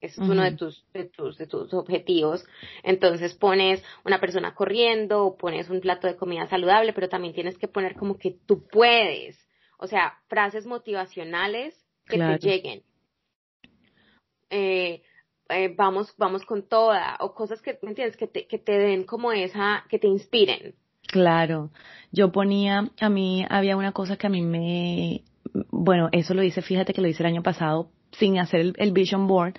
es 0.00 0.16
uno 0.16 0.42
de 0.42 0.52
tus, 0.52 0.90
de 0.94 1.04
tus, 1.04 1.36
de 1.36 1.46
tus 1.46 1.74
objetivos. 1.74 2.46
Entonces 2.82 3.34
pones 3.34 3.84
una 4.04 4.18
persona 4.18 4.54
corriendo 4.54 5.24
o 5.26 5.36
pones 5.36 5.68
un 5.68 5.80
plato 5.80 6.06
de 6.06 6.16
comida 6.16 6.46
saludable, 6.46 6.94
pero 6.94 7.10
también 7.10 7.34
tienes 7.34 7.58
que 7.58 7.68
poner 7.68 7.94
como 7.94 8.16
que 8.16 8.38
tú 8.46 8.66
puedes. 8.68 9.38
O 9.78 9.86
sea, 9.86 10.18
frases 10.28 10.64
motivacionales 10.64 11.78
que 12.06 12.16
te 12.16 12.38
lleguen. 12.38 12.82
Eh, 14.48 15.02
eh, 15.48 15.74
vamos, 15.76 16.14
vamos 16.16 16.44
con 16.44 16.68
toda, 16.68 17.16
o 17.20 17.34
cosas 17.34 17.60
que, 17.60 17.78
¿me 17.82 17.90
entiendes? 17.90 18.16
Que 18.16 18.26
te, 18.26 18.46
que 18.46 18.58
te 18.58 18.72
den 18.78 19.04
como 19.04 19.32
esa, 19.32 19.84
que 19.88 19.98
te 19.98 20.06
inspiren. 20.06 20.74
Claro, 21.06 21.70
yo 22.12 22.32
ponía, 22.32 22.90
a 23.00 23.08
mí 23.08 23.44
había 23.48 23.76
una 23.76 23.92
cosa 23.92 24.16
que 24.16 24.26
a 24.26 24.30
mí 24.30 24.42
me, 24.42 25.22
bueno, 25.70 26.08
eso 26.12 26.34
lo 26.34 26.42
hice, 26.42 26.62
fíjate 26.62 26.94
que 26.94 27.02
lo 27.02 27.08
hice 27.08 27.22
el 27.22 27.28
año 27.28 27.42
pasado 27.42 27.90
sin 28.12 28.38
hacer 28.38 28.72
el, 28.76 28.92
vision 28.92 29.26
board, 29.26 29.54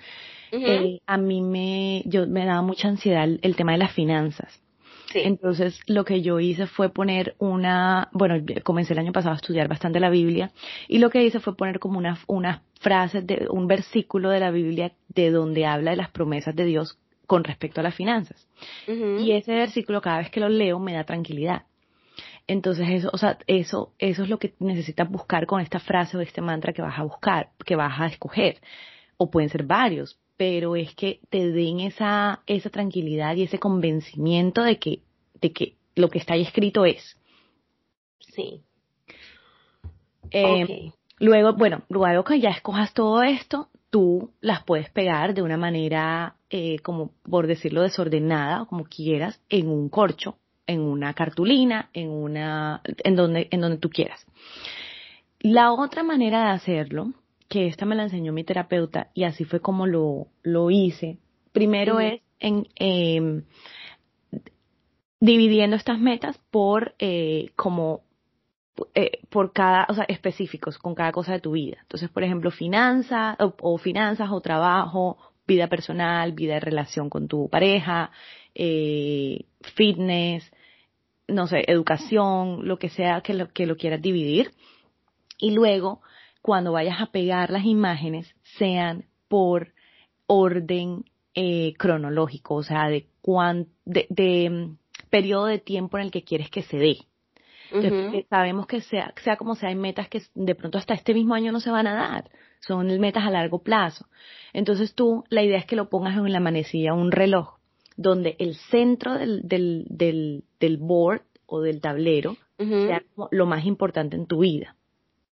eh, 0.50 1.00
a 1.06 1.16
mí 1.18 1.42
me, 1.42 2.02
yo 2.06 2.26
me 2.26 2.46
daba 2.46 2.62
mucha 2.62 2.88
ansiedad 2.88 3.28
el 3.40 3.56
tema 3.56 3.72
de 3.72 3.78
las 3.78 3.92
finanzas. 3.92 4.60
Entonces, 5.14 5.80
lo 5.86 6.04
que 6.04 6.22
yo 6.22 6.40
hice 6.40 6.66
fue 6.66 6.88
poner 6.90 7.36
una, 7.38 8.08
bueno, 8.12 8.34
comencé 8.62 8.92
el 8.92 8.98
año 8.98 9.12
pasado 9.12 9.34
a 9.34 9.36
estudiar 9.36 9.68
bastante 9.68 10.00
la 10.00 10.10
Biblia 10.10 10.50
y 10.88 10.98
lo 10.98 11.10
que 11.10 11.22
hice 11.24 11.40
fue 11.40 11.56
poner 11.56 11.78
como 11.78 11.98
una, 11.98 12.18
unas 12.26 12.60
frases 12.80 13.26
de 13.26 13.46
un 13.50 13.66
versículo 13.66 14.30
de 14.30 14.40
la 14.40 14.50
Biblia 14.50 14.92
de 15.08 15.30
donde 15.30 15.66
habla 15.66 15.92
de 15.92 15.96
las 15.96 16.10
promesas 16.10 16.54
de 16.54 16.64
Dios 16.64 16.98
con 17.26 17.44
respecto 17.44 17.80
a 17.80 17.84
las 17.84 17.94
finanzas. 17.94 18.46
Y 18.86 19.32
ese 19.32 19.54
versículo 19.54 20.00
cada 20.00 20.18
vez 20.18 20.30
que 20.30 20.40
lo 20.40 20.48
leo 20.48 20.78
me 20.78 20.94
da 20.94 21.04
tranquilidad. 21.04 21.62
Entonces 22.46 22.88
eso, 22.88 23.10
o 23.12 23.18
sea, 23.18 23.38
eso, 23.46 23.92
eso 23.98 24.22
es 24.22 24.28
lo 24.28 24.38
que 24.38 24.54
necesitas 24.60 25.10
buscar 25.10 25.46
con 25.46 25.60
esta 25.60 25.80
frase 25.80 26.16
o 26.16 26.20
este 26.20 26.40
mantra 26.40 26.72
que 26.72 26.82
vas 26.82 26.98
a 26.98 27.02
buscar, 27.02 27.50
que 27.64 27.74
vas 27.74 28.00
a 28.00 28.06
escoger. 28.06 28.60
O 29.16 29.30
pueden 29.30 29.48
ser 29.48 29.64
varios, 29.64 30.18
pero 30.36 30.76
es 30.76 30.94
que 30.94 31.20
te 31.30 31.50
den 31.50 31.80
esa, 31.80 32.42
esa 32.46 32.70
tranquilidad 32.70 33.36
y 33.36 33.44
ese 33.44 33.58
convencimiento 33.58 34.62
de 34.62 34.78
que, 34.78 35.00
de 35.40 35.52
que 35.52 35.76
lo 35.94 36.08
que 36.08 36.18
está 36.18 36.34
ahí 36.34 36.42
escrito 36.42 36.84
es. 36.84 37.18
Sí. 38.18 38.62
Eh, 40.30 40.92
luego, 41.18 41.54
bueno, 41.54 41.82
luego 41.88 42.24
que 42.24 42.40
ya 42.40 42.50
escojas 42.50 42.92
todo 42.92 43.22
esto, 43.22 43.68
tú 43.90 44.32
las 44.40 44.62
puedes 44.64 44.90
pegar 44.90 45.34
de 45.34 45.42
una 45.42 45.56
manera, 45.56 46.36
eh, 46.50 46.78
como 46.80 47.12
por 47.22 47.46
decirlo, 47.46 47.82
desordenada, 47.82 48.62
o 48.62 48.66
como 48.66 48.84
quieras, 48.84 49.40
en 49.48 49.68
un 49.68 49.88
corcho, 49.88 50.36
en 50.66 50.80
una 50.80 51.14
cartulina, 51.14 51.88
en 51.94 52.10
una, 52.10 52.82
en 52.84 53.16
donde, 53.16 53.48
en 53.50 53.60
donde 53.60 53.78
tú 53.78 53.88
quieras. 53.88 54.26
La 55.40 55.72
otra 55.72 56.02
manera 56.02 56.46
de 56.46 56.50
hacerlo 56.50 57.12
que 57.48 57.66
esta 57.66 57.86
me 57.86 57.94
la 57.94 58.04
enseñó 58.04 58.32
mi 58.32 58.44
terapeuta 58.44 59.10
y 59.14 59.24
así 59.24 59.44
fue 59.44 59.60
como 59.60 59.86
lo, 59.86 60.28
lo 60.42 60.70
hice. 60.70 61.18
Primero 61.52 62.00
es 62.00 62.20
en 62.38 62.68
eh, 62.76 63.42
dividiendo 65.20 65.76
estas 65.76 65.98
metas 65.98 66.38
por 66.50 66.94
eh, 66.98 67.50
como 67.56 68.02
eh, 68.94 69.20
por 69.30 69.52
cada, 69.52 69.86
o 69.88 69.94
sea, 69.94 70.04
específicos 70.04 70.76
con 70.76 70.94
cada 70.94 71.12
cosa 71.12 71.32
de 71.32 71.40
tu 71.40 71.52
vida. 71.52 71.78
Entonces, 71.80 72.10
por 72.10 72.22
ejemplo, 72.24 72.50
finanzas 72.50 73.36
o, 73.38 73.78
finanzas 73.78 74.28
o 74.30 74.40
trabajo, 74.42 75.16
vida 75.46 75.68
personal, 75.68 76.32
vida 76.32 76.54
de 76.54 76.60
relación 76.60 77.08
con 77.08 77.26
tu 77.26 77.48
pareja, 77.48 78.10
eh, 78.54 79.46
fitness, 79.74 80.52
no 81.26 81.46
sé, 81.46 81.64
educación, 81.68 82.68
lo 82.68 82.78
que 82.78 82.90
sea 82.90 83.22
que 83.22 83.32
lo, 83.32 83.48
que 83.48 83.66
lo 83.66 83.76
quieras 83.76 84.02
dividir. 84.02 84.52
Y 85.38 85.52
luego, 85.52 86.02
cuando 86.46 86.70
vayas 86.70 87.00
a 87.00 87.06
pegar 87.06 87.50
las 87.50 87.64
imágenes, 87.64 88.32
sean 88.56 89.06
por 89.26 89.74
orden 90.28 91.04
eh, 91.34 91.74
cronológico, 91.76 92.54
o 92.54 92.62
sea, 92.62 92.86
de, 92.86 93.08
cuán, 93.20 93.66
de, 93.84 94.06
de 94.10 94.48
mm, 94.48 94.76
periodo 95.10 95.46
de 95.46 95.58
tiempo 95.58 95.98
en 95.98 96.04
el 96.04 96.12
que 96.12 96.22
quieres 96.22 96.48
que 96.48 96.62
se 96.62 96.76
dé. 96.76 96.98
sabemos 98.30 98.68
que 98.68 98.80
sea, 98.80 99.12
sea 99.24 99.36
como 99.36 99.56
sea, 99.56 99.70
hay 99.70 99.74
metas 99.74 100.08
que 100.08 100.22
de 100.36 100.54
pronto 100.54 100.78
hasta 100.78 100.94
este 100.94 101.14
mismo 101.14 101.34
año 101.34 101.50
no 101.50 101.58
se 101.58 101.72
van 101.72 101.88
a 101.88 101.96
dar. 101.96 102.30
Son 102.60 102.86
metas 103.00 103.24
a 103.24 103.30
largo 103.30 103.64
plazo. 103.64 104.06
Entonces 104.52 104.94
tú, 104.94 105.24
la 105.30 105.42
idea 105.42 105.58
es 105.58 105.66
que 105.66 105.74
lo 105.74 105.88
pongas 105.88 106.16
en 106.16 106.32
la 106.32 106.38
manecilla, 106.38 106.94
un 106.94 107.10
reloj, 107.10 107.56
donde 107.96 108.36
el 108.38 108.54
centro 108.54 109.14
del, 109.14 109.40
del, 109.48 109.84
del, 109.88 110.44
del 110.60 110.76
board 110.76 111.22
o 111.46 111.60
del 111.60 111.80
tablero 111.80 112.36
sea 112.56 113.02
lo 113.32 113.46
más 113.46 113.66
importante 113.66 114.14
en 114.14 114.26
tu 114.26 114.38
vida. 114.38 114.75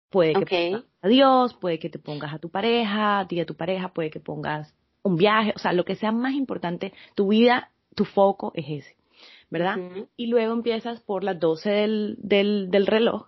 Puede 0.10 0.34
que 0.34 0.46
pongas 0.46 0.86
a 1.02 1.08
Dios, 1.08 1.54
puede 1.56 1.80
que 1.80 1.90
te 1.90 2.00
pongas 2.00 2.34
a 2.34 2.40
tu 2.40 2.50
pareja, 2.50 3.20
a 3.20 3.28
ti 3.28 3.40
a 3.40 3.46
tu 3.46 3.56
pareja, 3.56 3.90
puede 3.90 4.10
que 4.10 4.20
pongas 4.20 4.74
un 5.04 5.16
viaje, 5.18 5.54
o 5.56 5.60
sea, 5.60 5.74
lo 5.74 5.86
que 5.86 5.96
sea 5.96 6.12
más 6.12 6.34
importante, 6.34 6.94
tu 7.16 7.30
vida, 7.30 7.72
tu 7.96 8.06
foco 8.06 8.52
es 8.56 8.66
ese, 8.68 8.96
¿verdad? 9.50 9.78
Y 10.16 10.28
luego 10.28 10.54
empiezas 10.54 11.02
por 11.02 11.24
las 11.24 11.40
12 11.40 11.70
del, 11.70 12.16
del, 12.20 12.70
del 12.70 12.88
reloj 12.88 13.28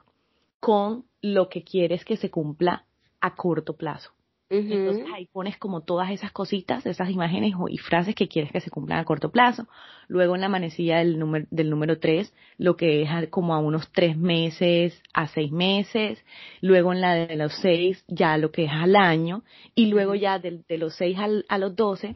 con 0.60 1.06
lo 1.22 1.50
que 1.50 1.64
quieres 1.64 2.06
que 2.06 2.18
se 2.18 2.30
cumpla 2.30 2.86
a 3.22 3.36
corto 3.36 3.76
plazo. 3.76 4.12
Entonces 4.52 5.06
ahí 5.14 5.28
pones 5.28 5.58
como 5.58 5.82
todas 5.82 6.10
esas 6.10 6.32
cositas, 6.32 6.84
esas 6.88 7.12
imágenes 7.12 7.54
y 7.70 7.78
frases 7.78 8.16
que 8.16 8.28
quieres 8.28 8.52
que 8.52 8.62
se 8.62 8.72
cumplan 8.72 8.98
a 8.98 9.06
corto 9.06 9.32
plazo. 9.32 9.68
Luego 10.08 10.34
en 10.34 10.42
la 10.42 10.50
manecilla 10.50 10.98
del 10.98 11.20
número, 11.20 11.46
del 11.52 11.70
número 11.70 12.00
3, 12.00 12.34
lo 12.58 12.76
que 12.76 13.04
es 13.04 13.10
como 13.30 13.54
a 13.54 13.60
unos 13.60 13.92
3 13.92 14.18
meses 14.18 15.00
a 15.14 15.28
6 15.28 15.52
meses. 15.52 16.26
Luego 16.62 16.94
en 16.94 17.02
la 17.02 17.14
de 17.14 17.36
los 17.36 17.54
6, 17.62 18.06
ya 18.08 18.38
lo 18.38 18.52
que 18.52 18.66
es 18.66 18.72
al 18.72 18.96
año. 18.96 19.44
Y 19.76 19.86
luego 19.86 20.16
ya 20.16 20.40
de, 20.40 20.64
los 20.80 20.96
6 20.96 21.18
a 21.48 21.58
los 21.60 21.76
12, 21.76 22.16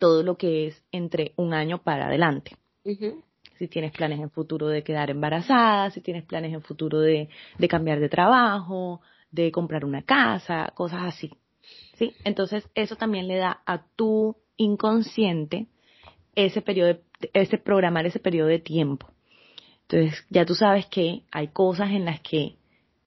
todo 0.00 0.24
lo 0.24 0.36
que 0.36 0.66
es 0.66 0.84
entre 0.90 1.34
un 1.36 1.54
año 1.54 1.78
para 1.78 2.06
adelante. 2.06 2.56
Si 3.58 3.68
tienes 3.68 3.92
planes 3.92 4.18
en 4.18 4.30
futuro 4.30 4.66
de 4.66 4.82
quedar 4.82 5.10
embarazada, 5.10 5.90
si 5.90 6.00
tienes 6.00 6.24
planes 6.24 6.52
en 6.52 6.62
futuro 6.62 6.98
de, 6.98 7.28
de 7.58 7.68
cambiar 7.68 8.00
de 8.00 8.08
trabajo, 8.08 9.02
de 9.30 9.52
comprar 9.52 9.84
una 9.84 10.02
casa, 10.02 10.72
cosas 10.74 11.02
así. 11.04 11.30
¿Sí? 12.00 12.14
Entonces, 12.24 12.68
eso 12.74 12.96
también 12.96 13.28
le 13.28 13.36
da 13.36 13.60
a 13.66 13.84
tu 13.94 14.36
inconsciente 14.56 15.66
ese 16.34 16.62
periodo, 16.62 16.98
ese 17.34 17.58
programar 17.58 18.06
ese 18.06 18.18
periodo 18.18 18.48
de 18.48 18.58
tiempo. 18.58 19.06
Entonces, 19.82 20.24
ya 20.30 20.46
tú 20.46 20.54
sabes 20.54 20.86
que 20.86 21.22
hay 21.30 21.48
cosas 21.48 21.90
en 21.90 22.06
las 22.06 22.20
que 22.20 22.56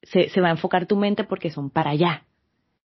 se, 0.02 0.28
se 0.28 0.40
va 0.40 0.48
a 0.48 0.52
enfocar 0.52 0.86
tu 0.86 0.96
mente 0.96 1.24
porque 1.24 1.50
son 1.50 1.70
para 1.70 1.90
allá. 1.90 2.24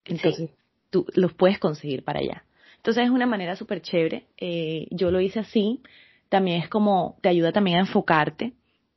Entonces, 0.06 0.50
tú 0.90 1.06
los 1.14 1.34
puedes 1.34 1.60
conseguir 1.60 2.04
para 2.04 2.20
allá. 2.20 2.44
Entonces, 2.78 3.04
es 3.04 3.10
una 3.10 3.26
manera 3.26 3.58
súper 3.58 3.82
chévere. 3.82 4.28
Eh, 4.38 4.88
yo 4.92 5.12
lo 5.12 5.20
hice 5.20 5.40
así. 5.40 5.82
También 6.30 6.62
es 6.62 6.70
como, 6.70 7.18
te 7.22 7.30
ayuda 7.30 7.52
también 7.52 7.78
a 7.78 7.82
enfocarte 7.82 8.54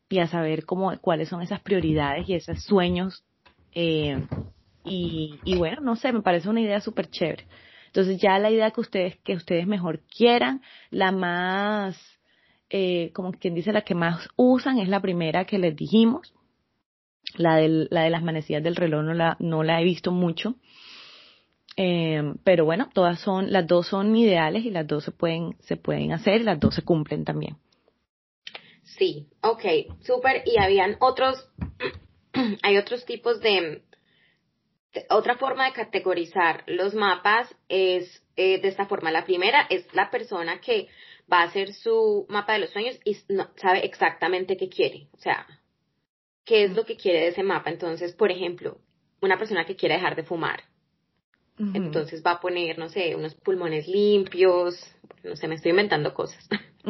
y 0.09 0.21
a 0.21 0.29
saber 0.29 0.65
cómo, 0.65 0.97
cuáles 1.01 1.29
son 1.29 1.43
esas 1.43 1.61
prioridades 1.61 2.29
y 2.29 2.35
esos 2.35 2.63
sueños 2.63 3.25
eh, 3.73 4.23
y, 4.85 5.39
y 5.45 5.57
bueno, 5.57 5.81
no 5.81 5.97
sé, 5.97 6.13
me 6.13 6.23
parece 6.23 6.49
una 6.49 6.61
idea 6.61 6.81
súper 6.81 7.11
chévere. 7.11 7.47
Entonces 7.87 8.21
ya 8.21 8.39
la 8.39 8.51
idea 8.51 8.71
que 8.71 8.81
ustedes, 8.81 9.17
que 9.25 9.35
ustedes 9.35 9.67
mejor 9.67 10.01
quieran, 10.17 10.63
la 10.91 11.11
más, 11.11 12.01
eh, 12.71 13.11
como 13.13 13.33
quien 13.33 13.55
dice, 13.55 13.73
la 13.73 13.83
que 13.83 13.97
más 13.97 14.29
usan 14.37 14.79
es 14.79 14.89
la 14.89 15.01
primera 15.01 15.45
que 15.45 15.59
les 15.59 15.75
dijimos. 15.75 16.33
La, 17.37 17.57
del, 17.57 17.89
la 17.91 18.03
de 18.03 18.11
las 18.11 18.23
manecillas 18.23 18.63
del 18.63 18.77
reloj 18.77 19.05
no 19.05 19.15
la, 19.15 19.37
no 19.41 19.63
la 19.63 19.81
he 19.81 19.85
visto 19.85 20.13
mucho. 20.13 20.55
Eh, 21.77 22.35
pero 22.45 22.65
bueno, 22.65 22.89
todas 22.93 23.21
son, 23.21 23.53
las 23.53 23.67
dos 23.67 23.89
son 23.89 24.15
ideales 24.15 24.65
y 24.65 24.71
las 24.71 24.87
dos 24.87 25.05
se 25.05 25.11
pueden, 25.11 25.57
se 25.61 25.77
pueden 25.77 26.13
hacer 26.13 26.43
las 26.43 26.61
dos 26.61 26.75
se 26.75 26.83
cumplen 26.83 27.25
también. 27.25 27.57
Sí, 28.85 29.29
ok, 29.43 29.65
súper. 30.01 30.43
Y 30.47 30.61
habían 30.61 30.97
otros, 31.01 31.49
hay 32.63 32.77
otros 32.77 33.05
tipos 33.05 33.41
de, 33.41 33.83
otra 35.09 35.37
forma 35.37 35.67
de 35.67 35.73
categorizar 35.73 36.65
los 36.67 36.95
mapas 36.95 37.55
es 37.69 38.23
eh, 38.37 38.61
de 38.61 38.69
esta 38.69 38.87
forma. 38.87 39.11
La 39.11 39.25
primera 39.25 39.67
es 39.71 39.87
la 39.95 40.11
persona 40.11 40.61
que 40.61 40.89
va 41.33 41.41
a 41.41 41.45
hacer 41.45 41.73
su 41.73 42.27
mapa 42.29 42.55
de 42.55 42.61
los 42.61 42.71
sueños 42.71 42.99
y 43.05 43.17
no 43.29 43.51
sabe 43.57 43.85
exactamente 43.85 44.57
qué 44.57 44.69
quiere. 44.69 45.09
O 45.13 45.19
sea, 45.19 45.47
qué 46.45 46.65
es 46.65 46.73
lo 46.75 46.85
que 46.85 46.97
quiere 46.97 47.21
de 47.21 47.29
ese 47.29 47.43
mapa. 47.43 47.71
Entonces, 47.71 48.15
por 48.15 48.31
ejemplo, 48.31 48.79
una 49.21 49.39
persona 49.39 49.65
que 49.65 49.77
quiere 49.77 49.95
dejar 49.95 50.17
de 50.17 50.25
fumar. 50.25 50.65
Entonces 51.75 52.23
va 52.25 52.33
a 52.33 52.41
poner, 52.41 52.79
no 52.79 52.89
sé, 52.89 53.15
unos 53.15 53.35
pulmones 53.35 53.87
limpios, 53.87 54.83
no 55.23 55.37
sé, 55.37 55.47
me 55.47 55.57
estoy 55.57 55.73
inventando 55.73 56.15
cosas. 56.15 56.49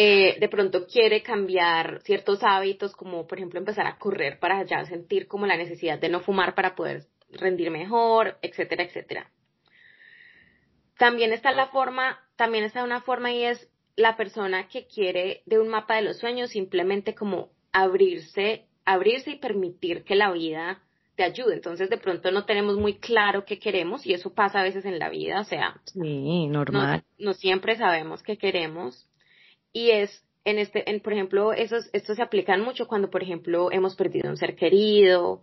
eh, 0.00 0.36
de 0.38 0.48
pronto 0.48 0.86
quiere 0.86 1.24
cambiar 1.24 2.02
ciertos 2.04 2.44
hábitos, 2.44 2.94
como 2.94 3.26
por 3.26 3.36
ejemplo 3.36 3.58
empezar 3.58 3.84
a 3.88 3.98
correr 3.98 4.38
para 4.38 4.62
ya 4.62 4.84
sentir 4.84 5.26
como 5.26 5.44
la 5.44 5.56
necesidad 5.56 5.98
de 5.98 6.08
no 6.08 6.20
fumar 6.20 6.54
para 6.54 6.76
poder 6.76 7.06
rendir 7.32 7.72
mejor, 7.72 8.38
etcétera, 8.40 8.84
etcétera. 8.84 9.28
También 10.98 11.32
está 11.32 11.50
la 11.50 11.66
forma, 11.66 12.20
también 12.36 12.62
está 12.62 12.84
una 12.84 13.00
forma 13.00 13.32
y 13.32 13.42
es 13.42 13.68
la 13.96 14.16
persona 14.16 14.68
que 14.68 14.86
quiere 14.86 15.42
de 15.46 15.58
un 15.58 15.66
mapa 15.66 15.96
de 15.96 16.02
los 16.02 16.18
sueños 16.18 16.50
simplemente 16.50 17.16
como 17.16 17.48
abrirse, 17.72 18.66
abrirse 18.84 19.32
y 19.32 19.38
permitir 19.40 20.04
que 20.04 20.14
la 20.14 20.30
vida 20.30 20.80
te 21.16 21.24
ayude. 21.24 21.54
Entonces 21.54 21.90
de 21.90 21.98
pronto 21.98 22.30
no 22.30 22.44
tenemos 22.44 22.76
muy 22.76 23.00
claro 23.00 23.44
qué 23.44 23.58
queremos 23.58 24.06
y 24.06 24.12
eso 24.12 24.32
pasa 24.32 24.60
a 24.60 24.62
veces 24.62 24.84
en 24.84 25.00
la 25.00 25.08
vida, 25.08 25.40
o 25.40 25.44
sea, 25.44 25.80
sí, 25.86 26.46
normal. 26.46 27.02
no 27.18 27.34
siempre 27.34 27.74
sabemos 27.74 28.22
qué 28.22 28.38
queremos 28.38 29.08
y 29.78 29.92
es 29.92 30.24
en 30.44 30.58
este, 30.58 30.90
en, 30.90 31.00
por 31.00 31.12
ejemplo, 31.12 31.52
esos, 31.52 31.88
estos 31.92 32.16
se 32.16 32.22
aplican 32.22 32.62
mucho 32.62 32.88
cuando, 32.88 33.10
por 33.10 33.22
ejemplo, 33.22 33.70
hemos 33.70 33.94
perdido 33.94 34.28
un 34.28 34.36
ser 34.36 34.56
querido 34.56 35.42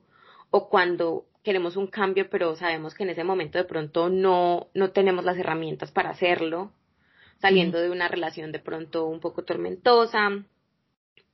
o 0.50 0.70
cuando 0.70 1.26
queremos 1.44 1.78
un 1.78 1.88
cambio, 1.88 2.30
pero 2.30 2.56
sabemos 2.56 2.94
que 2.94 3.04
en 3.04 3.12
ese 3.12 3.24
momento 3.24 3.58
de 3.58 3.66
pronto 3.66 4.10
no, 4.10 4.68
no 4.74 4.92
tenemos 4.92 5.24
las 5.24 5.38
herramientas 5.38 5.92
para 5.92 6.10
hacerlo, 6.10 6.72
saliendo 7.40 7.80
de 7.80 7.90
una 7.90 8.08
relación 8.08 8.52
de 8.52 8.60
pronto 8.60 9.06
un 9.06 9.20
poco 9.20 9.44
tormentosa. 9.44 10.44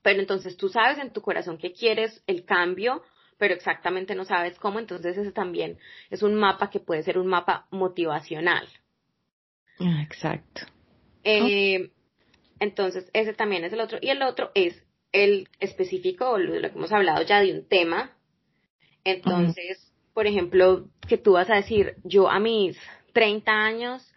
Pero 0.04 0.20
entonces 0.20 0.58
tú 0.58 0.70
sabes 0.70 1.00
en 1.00 1.12
tu 1.12 1.22
corazón 1.22 1.58
que 1.58 1.72
quieres 1.72 2.24
el 2.28 2.44
cambio, 2.46 3.02
pero 3.38 3.54
exactamente 3.56 4.14
no 4.14 4.26
sabes 4.26 4.60
cómo, 4.60 4.80
entonces 4.80 5.18
ese 5.18 5.32
también 5.32 5.80
es 6.10 6.22
un 6.22 6.36
mapa 6.36 6.70
que 6.70 6.80
puede 6.80 7.04
ser 7.04 7.18
un 7.18 7.28
mapa 7.28 7.68
motivacional. 7.72 8.68
Exacto. 9.80 10.64
Eh, 11.24 11.92
entonces, 12.62 13.10
ese 13.14 13.34
también 13.34 13.64
es 13.64 13.74
el 13.74 13.82
otro. 13.82 13.98
Y 14.00 14.10
el 14.12 14.22
otro 14.22 14.52
es 14.54 14.80
el 15.12 15.50
específico, 15.60 16.38
lo, 16.38 16.54
que 16.62 16.68
hemos 16.68 16.92
hablado 16.92 17.24
ya 17.24 17.42
de 17.42 17.54
un 17.54 17.68
tema. 17.68 18.12
Entonces, 19.04 19.92
por 20.14 20.28
ejemplo, 20.28 20.88
que 21.08 21.18
tú 21.18 21.34
vas 21.34 21.50
a 21.50 21.56
decir, 21.56 21.96
yo 22.04 22.30
a 22.30 22.40
mis 22.40 22.78
30 23.14 23.52
años 23.52 24.08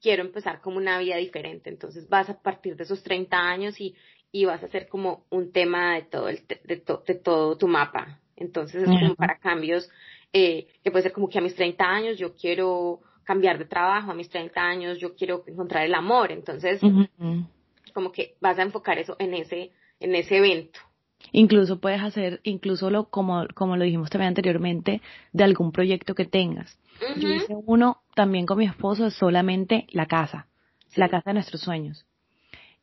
quiero 0.00 0.22
empezar 0.22 0.60
como 0.60 0.76
una 0.76 1.00
vida 1.00 1.16
diferente. 1.16 1.70
Entonces 1.70 2.08
vas 2.08 2.30
a 2.30 2.40
partir 2.40 2.76
de 2.76 2.84
esos 2.84 3.02
30 3.02 3.36
años 3.36 3.80
y, 3.80 3.96
y 4.30 4.44
vas 4.44 4.62
a 4.62 4.66
hacer 4.66 4.86
como 4.86 5.26
un 5.30 5.50
tema 5.50 5.96
de 5.96 6.02
todo, 6.02 6.28
el, 6.28 6.46
de, 6.46 6.60
de 6.64 7.14
todo 7.16 7.58
tu 7.58 7.66
mapa. 7.66 8.20
Entonces 8.36 8.84
es 8.84 8.88
como 8.88 9.16
para 9.16 9.38
cambios, 9.40 9.90
eh, 10.32 10.68
que 10.84 10.92
puede 10.92 11.02
ser 11.02 11.12
como 11.12 11.28
que 11.28 11.38
a 11.38 11.42
mis 11.42 11.56
30 11.56 11.84
años 11.84 12.16
yo 12.16 12.32
quiero 12.36 13.00
cambiar 13.24 13.58
de 13.58 13.64
trabajo, 13.64 14.12
a 14.12 14.14
mis 14.14 14.28
30 14.28 14.60
años 14.60 14.98
yo 14.98 15.16
quiero 15.16 15.42
encontrar 15.48 15.84
el 15.84 15.94
amor. 15.94 16.30
Entonces, 16.30 16.80
como 17.92 18.12
que 18.12 18.36
vas 18.40 18.58
a 18.58 18.62
enfocar 18.62 18.98
eso 18.98 19.16
en 19.18 19.34
ese, 19.34 19.72
en 20.00 20.14
ese 20.14 20.38
evento. 20.38 20.80
Incluso 21.30 21.80
puedes 21.80 22.02
hacer, 22.02 22.40
incluso 22.42 22.90
lo, 22.90 23.08
como, 23.08 23.46
como 23.54 23.76
lo 23.76 23.84
dijimos 23.84 24.10
también 24.10 24.28
anteriormente, 24.28 25.00
de 25.32 25.44
algún 25.44 25.72
proyecto 25.72 26.14
que 26.14 26.24
tengas. 26.24 26.78
Yo 27.16 27.28
hice 27.28 27.54
uno 27.66 28.02
también 28.14 28.46
con 28.46 28.58
mi 28.58 28.66
esposo, 28.66 29.10
solamente 29.10 29.86
la 29.90 30.06
casa, 30.06 30.48
la 30.96 31.08
casa 31.08 31.30
de 31.30 31.34
nuestros 31.34 31.62
sueños. 31.62 32.04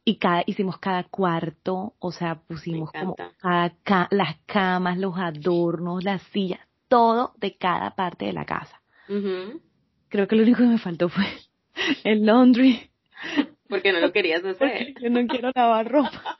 Y 0.05 0.17
cada, 0.17 0.43
hicimos 0.45 0.79
cada 0.79 1.03
cuarto, 1.03 1.93
o 1.99 2.11
sea, 2.11 2.41
pusimos 2.47 2.91
como 2.91 3.15
cada, 3.37 4.07
las 4.11 4.37
camas, 4.45 4.97
los 4.97 5.17
adornos, 5.17 6.03
las 6.03 6.21
sillas, 6.31 6.61
todo 6.87 7.33
de 7.37 7.57
cada 7.57 7.95
parte 7.95 8.25
de 8.25 8.33
la 8.33 8.45
casa. 8.45 8.81
Creo 10.07 10.27
que 10.27 10.35
lo 10.35 10.43
único 10.43 10.59
que 10.59 10.67
me 10.67 10.79
faltó 10.79 11.09
fue 11.09 11.25
el 12.03 12.25
laundry 12.25 12.88
porque 13.69 13.91
no 13.93 13.99
lo 13.99 14.11
querías 14.11 14.43
hacer. 14.43 14.93
yo 15.01 15.09
no 15.09 15.25
quiero 15.27 15.51
lavar 15.55 15.89
ropa. 15.89 16.39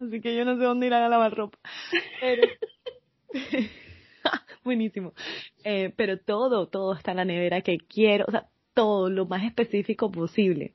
así 0.00 0.20
que 0.20 0.34
yo 0.36 0.44
no 0.44 0.56
sé 0.56 0.64
dónde 0.64 0.86
ir 0.86 0.94
a 0.94 1.08
lavar 1.08 1.34
ropa. 1.34 1.58
Pero... 2.20 2.42
Buenísimo. 4.64 5.12
Eh, 5.64 5.92
pero 5.96 6.18
todo, 6.18 6.68
todo 6.68 6.94
está 6.94 7.10
en 7.10 7.18
la 7.18 7.24
nevera 7.26 7.60
que 7.60 7.76
quiero, 7.76 8.24
o 8.26 8.30
sea, 8.30 8.46
todo 8.72 9.10
lo 9.10 9.26
más 9.26 9.44
específico 9.44 10.10
posible. 10.10 10.74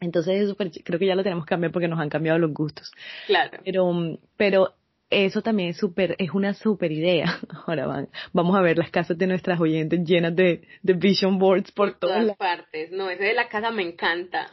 Entonces 0.00 0.40
es 0.40 0.48
súper, 0.48 0.70
creo 0.70 0.98
que 0.98 1.06
ya 1.06 1.14
lo 1.14 1.22
tenemos 1.22 1.44
que 1.44 1.50
cambiar 1.50 1.70
porque 1.70 1.86
nos 1.86 2.00
han 2.00 2.08
cambiado 2.08 2.38
los 2.38 2.52
gustos. 2.52 2.90
Claro. 3.26 3.58
Pero, 3.64 4.18
pero 4.36 4.74
eso 5.14 5.42
también 5.42 5.70
es 5.70 5.76
súper, 5.76 6.16
es 6.18 6.30
una 6.32 6.54
súper 6.54 6.92
idea. 6.92 7.40
Ahora 7.66 7.86
van, 7.86 8.08
vamos 8.32 8.56
a 8.56 8.60
ver 8.60 8.78
las 8.78 8.90
casas 8.90 9.16
de 9.16 9.26
nuestras 9.26 9.60
oyentes 9.60 10.04
llenas 10.04 10.34
de, 10.34 10.62
de 10.82 10.92
vision 10.94 11.38
boards 11.38 11.70
por, 11.72 11.98
todas 11.98 12.36
partes. 12.36 12.90
No, 12.90 13.08
ese 13.10 13.24
de 13.24 13.34
la 13.34 13.48
casa 13.48 13.70
me 13.70 13.82
encanta. 13.82 14.48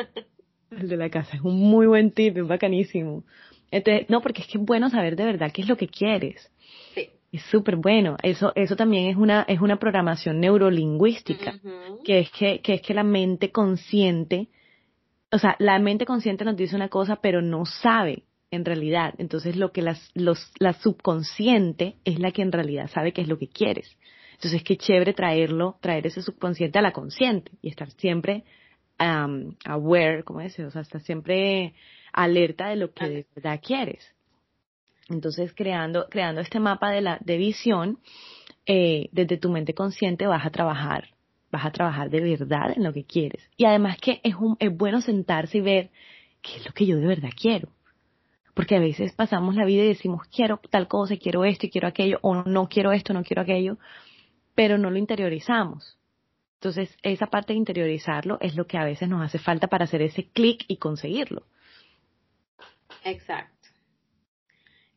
El 0.70 0.88
de 0.88 0.96
la 0.96 1.08
casa 1.08 1.36
es 1.36 1.42
un 1.42 1.56
muy 1.56 1.86
buen 1.86 2.10
tip, 2.10 2.36
es 2.36 2.46
bacanísimo. 2.46 3.24
Entonces, 3.70 4.08
no, 4.08 4.20
porque 4.20 4.42
es 4.42 4.48
que 4.48 4.58
es 4.58 4.64
bueno 4.64 4.90
saber 4.90 5.14
de 5.16 5.24
verdad 5.24 5.52
qué 5.52 5.62
es 5.62 5.68
lo 5.68 5.76
que 5.76 5.88
quieres. 5.88 6.50
Sí. 6.94 7.10
Es 7.30 7.42
súper 7.44 7.76
bueno. 7.76 8.16
Eso, 8.22 8.52
eso 8.56 8.74
también 8.74 9.08
es 9.08 9.16
una, 9.16 9.42
es 9.48 9.60
una 9.60 9.78
programación 9.78 10.40
neurolingüística, 10.40 11.60
que 12.04 12.20
es 12.20 12.30
que, 12.30 12.60
que 12.60 12.74
es 12.74 12.82
que 12.82 12.94
la 12.94 13.04
mente 13.04 13.50
consciente, 13.52 14.48
o 15.30 15.38
sea, 15.38 15.56
la 15.58 15.78
mente 15.78 16.06
consciente 16.06 16.44
nos 16.44 16.56
dice 16.56 16.74
una 16.74 16.88
cosa, 16.88 17.16
pero 17.16 17.40
no 17.40 17.66
sabe 17.66 18.24
en 18.54 18.64
realidad. 18.64 19.14
Entonces 19.18 19.56
lo 19.56 19.72
que 19.72 19.82
las, 19.82 20.10
los, 20.14 20.52
la 20.58 20.72
subconsciente 20.74 21.96
es 22.04 22.18
la 22.18 22.32
que 22.32 22.42
en 22.42 22.52
realidad 22.52 22.88
sabe 22.88 23.12
qué 23.12 23.22
es 23.22 23.28
lo 23.28 23.38
que 23.38 23.48
quieres. 23.48 23.96
Entonces 24.34 24.62
qué 24.62 24.76
chévere 24.76 25.14
traerlo, 25.14 25.76
traer 25.80 26.06
ese 26.06 26.22
subconsciente 26.22 26.78
a 26.78 26.82
la 26.82 26.92
consciente 26.92 27.52
y 27.62 27.68
estar 27.68 27.90
siempre 27.92 28.44
um, 29.00 29.54
aware, 29.64 30.22
como 30.24 30.40
dice, 30.40 30.64
o 30.64 30.70
sea, 30.70 30.82
estar 30.82 31.00
siempre 31.02 31.74
alerta 32.12 32.68
de 32.68 32.76
lo 32.76 32.92
que 32.92 33.08
de 33.08 33.26
verdad 33.34 33.60
quieres. 33.62 34.12
Entonces 35.08 35.52
creando, 35.54 36.06
creando 36.10 36.40
este 36.40 36.60
mapa 36.60 36.90
de 36.90 37.00
la, 37.00 37.18
de 37.20 37.36
visión, 37.36 37.98
eh, 38.66 39.08
desde 39.12 39.36
tu 39.36 39.50
mente 39.50 39.74
consciente 39.74 40.26
vas 40.26 40.46
a 40.46 40.50
trabajar, 40.50 41.10
vas 41.50 41.66
a 41.66 41.70
trabajar 41.70 42.10
de 42.10 42.20
verdad 42.20 42.72
en 42.74 42.84
lo 42.84 42.92
que 42.92 43.04
quieres. 43.04 43.48
Y 43.56 43.66
además 43.66 43.98
que 44.00 44.20
es, 44.22 44.34
un, 44.34 44.56
es 44.58 44.74
bueno 44.74 45.00
sentarse 45.00 45.58
y 45.58 45.60
ver 45.60 45.90
qué 46.40 46.56
es 46.56 46.66
lo 46.66 46.72
que 46.72 46.86
yo 46.86 46.96
de 46.96 47.06
verdad 47.06 47.30
quiero 47.40 47.73
porque 48.54 48.76
a 48.76 48.80
veces 48.80 49.12
pasamos 49.12 49.56
la 49.56 49.64
vida 49.64 49.82
y 49.82 49.88
decimos 49.88 50.26
quiero 50.28 50.60
tal 50.70 50.88
cosa, 50.88 51.16
quiero 51.16 51.44
esto 51.44 51.66
y 51.66 51.70
quiero 51.70 51.88
aquello, 51.88 52.18
o 52.22 52.34
no 52.34 52.68
quiero 52.68 52.92
esto, 52.92 53.12
no 53.12 53.24
quiero 53.24 53.42
aquello, 53.42 53.78
pero 54.54 54.78
no 54.78 54.90
lo 54.90 54.98
interiorizamos. 54.98 55.98
Entonces, 56.54 56.96
esa 57.02 57.26
parte 57.26 57.52
de 57.52 57.58
interiorizarlo 57.58 58.38
es 58.40 58.56
lo 58.56 58.66
que 58.66 58.78
a 58.78 58.84
veces 58.84 59.08
nos 59.08 59.22
hace 59.22 59.38
falta 59.38 59.66
para 59.66 59.84
hacer 59.84 60.00
ese 60.00 60.28
clic 60.28 60.64
y 60.66 60.78
conseguirlo. 60.78 61.42
Exacto. 63.04 63.68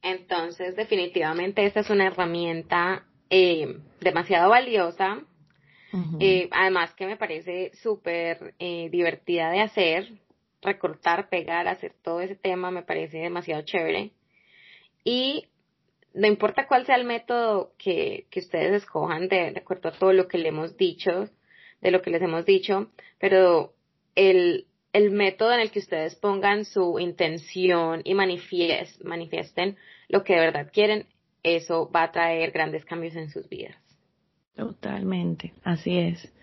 Entonces, 0.01 0.77
definitivamente 0.77 1.65
esta 1.65 1.81
es 1.81 1.89
una 1.89 2.07
herramienta 2.07 3.03
eh, 3.29 3.79
demasiado 3.99 4.49
valiosa. 4.49 5.19
Eh, 6.19 6.47
además 6.51 6.93
que 6.93 7.07
me 7.07 7.17
parece 7.17 7.71
súper 7.81 8.53
eh, 8.59 8.87
divertida 8.91 9.49
de 9.49 9.61
hacer 9.61 10.11
recortar, 10.61 11.29
pegar, 11.29 11.67
hacer 11.67 11.93
todo 12.01 12.21
ese 12.21 12.35
tema 12.35 12.71
me 12.71 12.83
parece 12.83 13.17
demasiado 13.17 13.61
chévere. 13.63 14.11
Y 15.03 15.45
no 16.13 16.27
importa 16.27 16.67
cuál 16.67 16.85
sea 16.85 16.95
el 16.95 17.05
método 17.05 17.73
que, 17.77 18.25
que 18.31 18.39
ustedes 18.39 18.83
escojan 18.83 19.27
de, 19.27 19.53
acuerdo 19.55 19.89
a 19.89 19.97
todo 19.97 20.13
lo 20.13 20.27
que 20.27 20.37
le 20.37 20.49
hemos 20.49 20.75
dicho, 20.77 21.29
de 21.81 21.91
lo 21.91 22.01
que 22.01 22.09
les 22.09 22.21
hemos 22.21 22.45
dicho, 22.45 22.91
pero 23.19 23.73
el, 24.15 24.65
el 24.93 25.11
método 25.11 25.53
en 25.53 25.59
el 25.59 25.71
que 25.71 25.79
ustedes 25.79 26.15
pongan 26.15 26.65
su 26.65 26.97
intención 26.99 28.01
y 28.03 28.15
manifiesten 28.15 29.77
lo 30.09 30.23
que 30.23 30.33
de 30.33 30.39
verdad 30.39 30.71
quieren, 30.73 31.05
eso 31.43 31.89
va 31.91 32.03
a 32.03 32.11
traer 32.11 32.51
grandes 32.51 32.83
cambios 32.83 33.15
en 33.15 33.29
sus 33.29 33.47
vidas. 33.47 33.75
Totalmente, 34.55 35.53
así 35.63 35.99
es, 35.99 36.33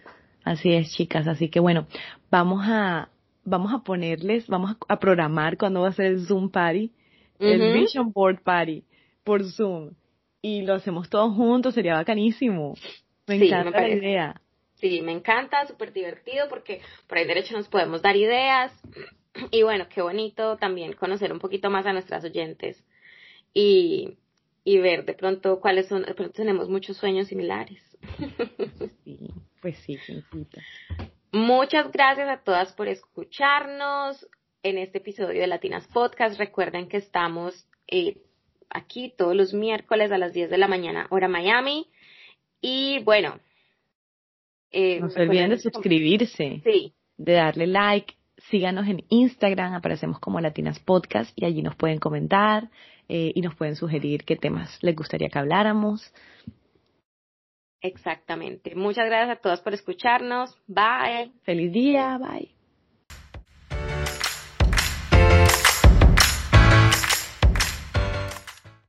así 0.45 0.73
es 0.73 0.93
chicas, 0.93 1.27
así 1.27 1.49
que 1.49 1.59
bueno, 1.59 1.89
vamos 2.31 2.63
a, 2.65 3.09
vamos 3.45 3.73
a 3.73 3.83
ponerles, 3.83 4.47
vamos 4.49 4.77
a, 4.89 4.99
programar 4.99 5.57
cuando 5.57 5.83
va 5.83 5.89
a 5.89 5.93
ser 5.93 6.07
el 6.07 6.27
Zoom 6.27 6.51
Party, 6.51 6.93
el 7.39 7.73
Vision 7.75 8.13
Board 8.13 8.43
Party 8.43 8.85
por 9.23 9.45
Zoom. 9.45 9.93
Y 10.43 10.63
lo 10.63 10.75
hacemos 10.75 11.09
todos 11.09 11.35
juntos, 11.35 11.75
sería 11.75 11.95
bacanísimo. 11.95 12.75
Me 13.27 13.37
encanta 13.37 13.81
la 13.81 13.89
idea. 13.89 14.41
Sí, 14.75 15.01
me 15.01 15.13
encanta, 15.13 15.67
súper 15.67 15.93
divertido 15.93 16.49
porque 16.49 16.81
por 17.07 17.17
ahí 17.17 17.27
derecho 17.27 17.57
nos 17.57 17.69
podemos 17.69 18.03
dar 18.03 18.17
ideas. 18.17 18.73
Y 19.51 19.63
bueno, 19.63 19.87
qué 19.89 20.03
bonito 20.03 20.57
también 20.59 20.93
conocer 20.93 21.33
un 21.33 21.39
poquito 21.39 21.71
más 21.71 21.87
a 21.87 21.93
nuestras 21.93 22.23
oyentes 22.25 22.85
y, 23.53 24.19
y 24.63 24.79
ver 24.79 25.05
de 25.05 25.15
pronto 25.15 25.59
cuáles 25.61 25.89
son, 25.89 26.03
de 26.03 26.15
pronto 26.15 26.35
tenemos 26.35 26.69
muchos 26.69 26.97
sueños 26.97 27.29
similares. 27.29 27.83
Sí, 29.05 29.19
pues 29.61 29.79
sí, 29.79 29.99
Muchas 31.35 31.91
gracias 31.91 32.29
a 32.29 32.37
todas 32.37 32.73
por 32.75 32.87
escucharnos 32.87 34.25
en 34.63 34.79
este 34.79 34.99
episodio 34.99 35.41
de 35.41 35.49
Latinas 35.49 35.85
Podcast. 35.89 36.39
Recuerden 36.39 36.87
que 36.87 36.97
estamos 36.97 37.67
eh, 37.89 38.19
aquí 38.71 39.13
todos 39.19 39.35
los 39.35 39.53
miércoles 39.53 40.13
a 40.13 40.19
las 40.19 40.33
10 40.33 40.49
de 40.49 40.59
la 40.59 40.69
mañana, 40.69 41.09
hora 41.11 41.27
Miami. 41.27 41.89
Y 42.61 43.03
bueno. 43.03 43.41
Eh, 44.71 45.01
no 45.01 45.09
se 45.09 45.23
olviden 45.23 45.51
de 45.51 45.59
suscribirse. 45.59 46.61
Sí. 46.63 46.93
De 47.17 47.33
darle 47.33 47.67
like. 47.67 48.15
Síganos 48.49 48.87
en 48.87 49.03
Instagram, 49.09 49.75
aparecemos 49.75 50.21
como 50.21 50.41
Latinas 50.41 50.79
Podcast 50.79 51.33
y 51.35 51.47
allí 51.47 51.63
nos 51.63 51.75
pueden 51.75 51.99
comentar 51.99 52.71
eh, 53.09 53.33
y 53.35 53.41
nos 53.41 53.57
pueden 53.57 53.75
sugerir 53.75 54.23
qué 54.23 54.37
temas 54.37 54.79
les 54.83 54.95
gustaría 54.95 55.31
que 55.31 55.39
habláramos. 55.41 56.15
Exactamente. 57.85 58.75
Muchas 58.75 59.05
gracias 59.05 59.37
a 59.37 59.41
todas 59.41 59.61
por 59.61 59.75
escucharnos. 59.75 60.57
Bye. 60.67 61.33
Feliz 61.43 61.71
día. 61.71 62.19
Bye. 62.19 62.54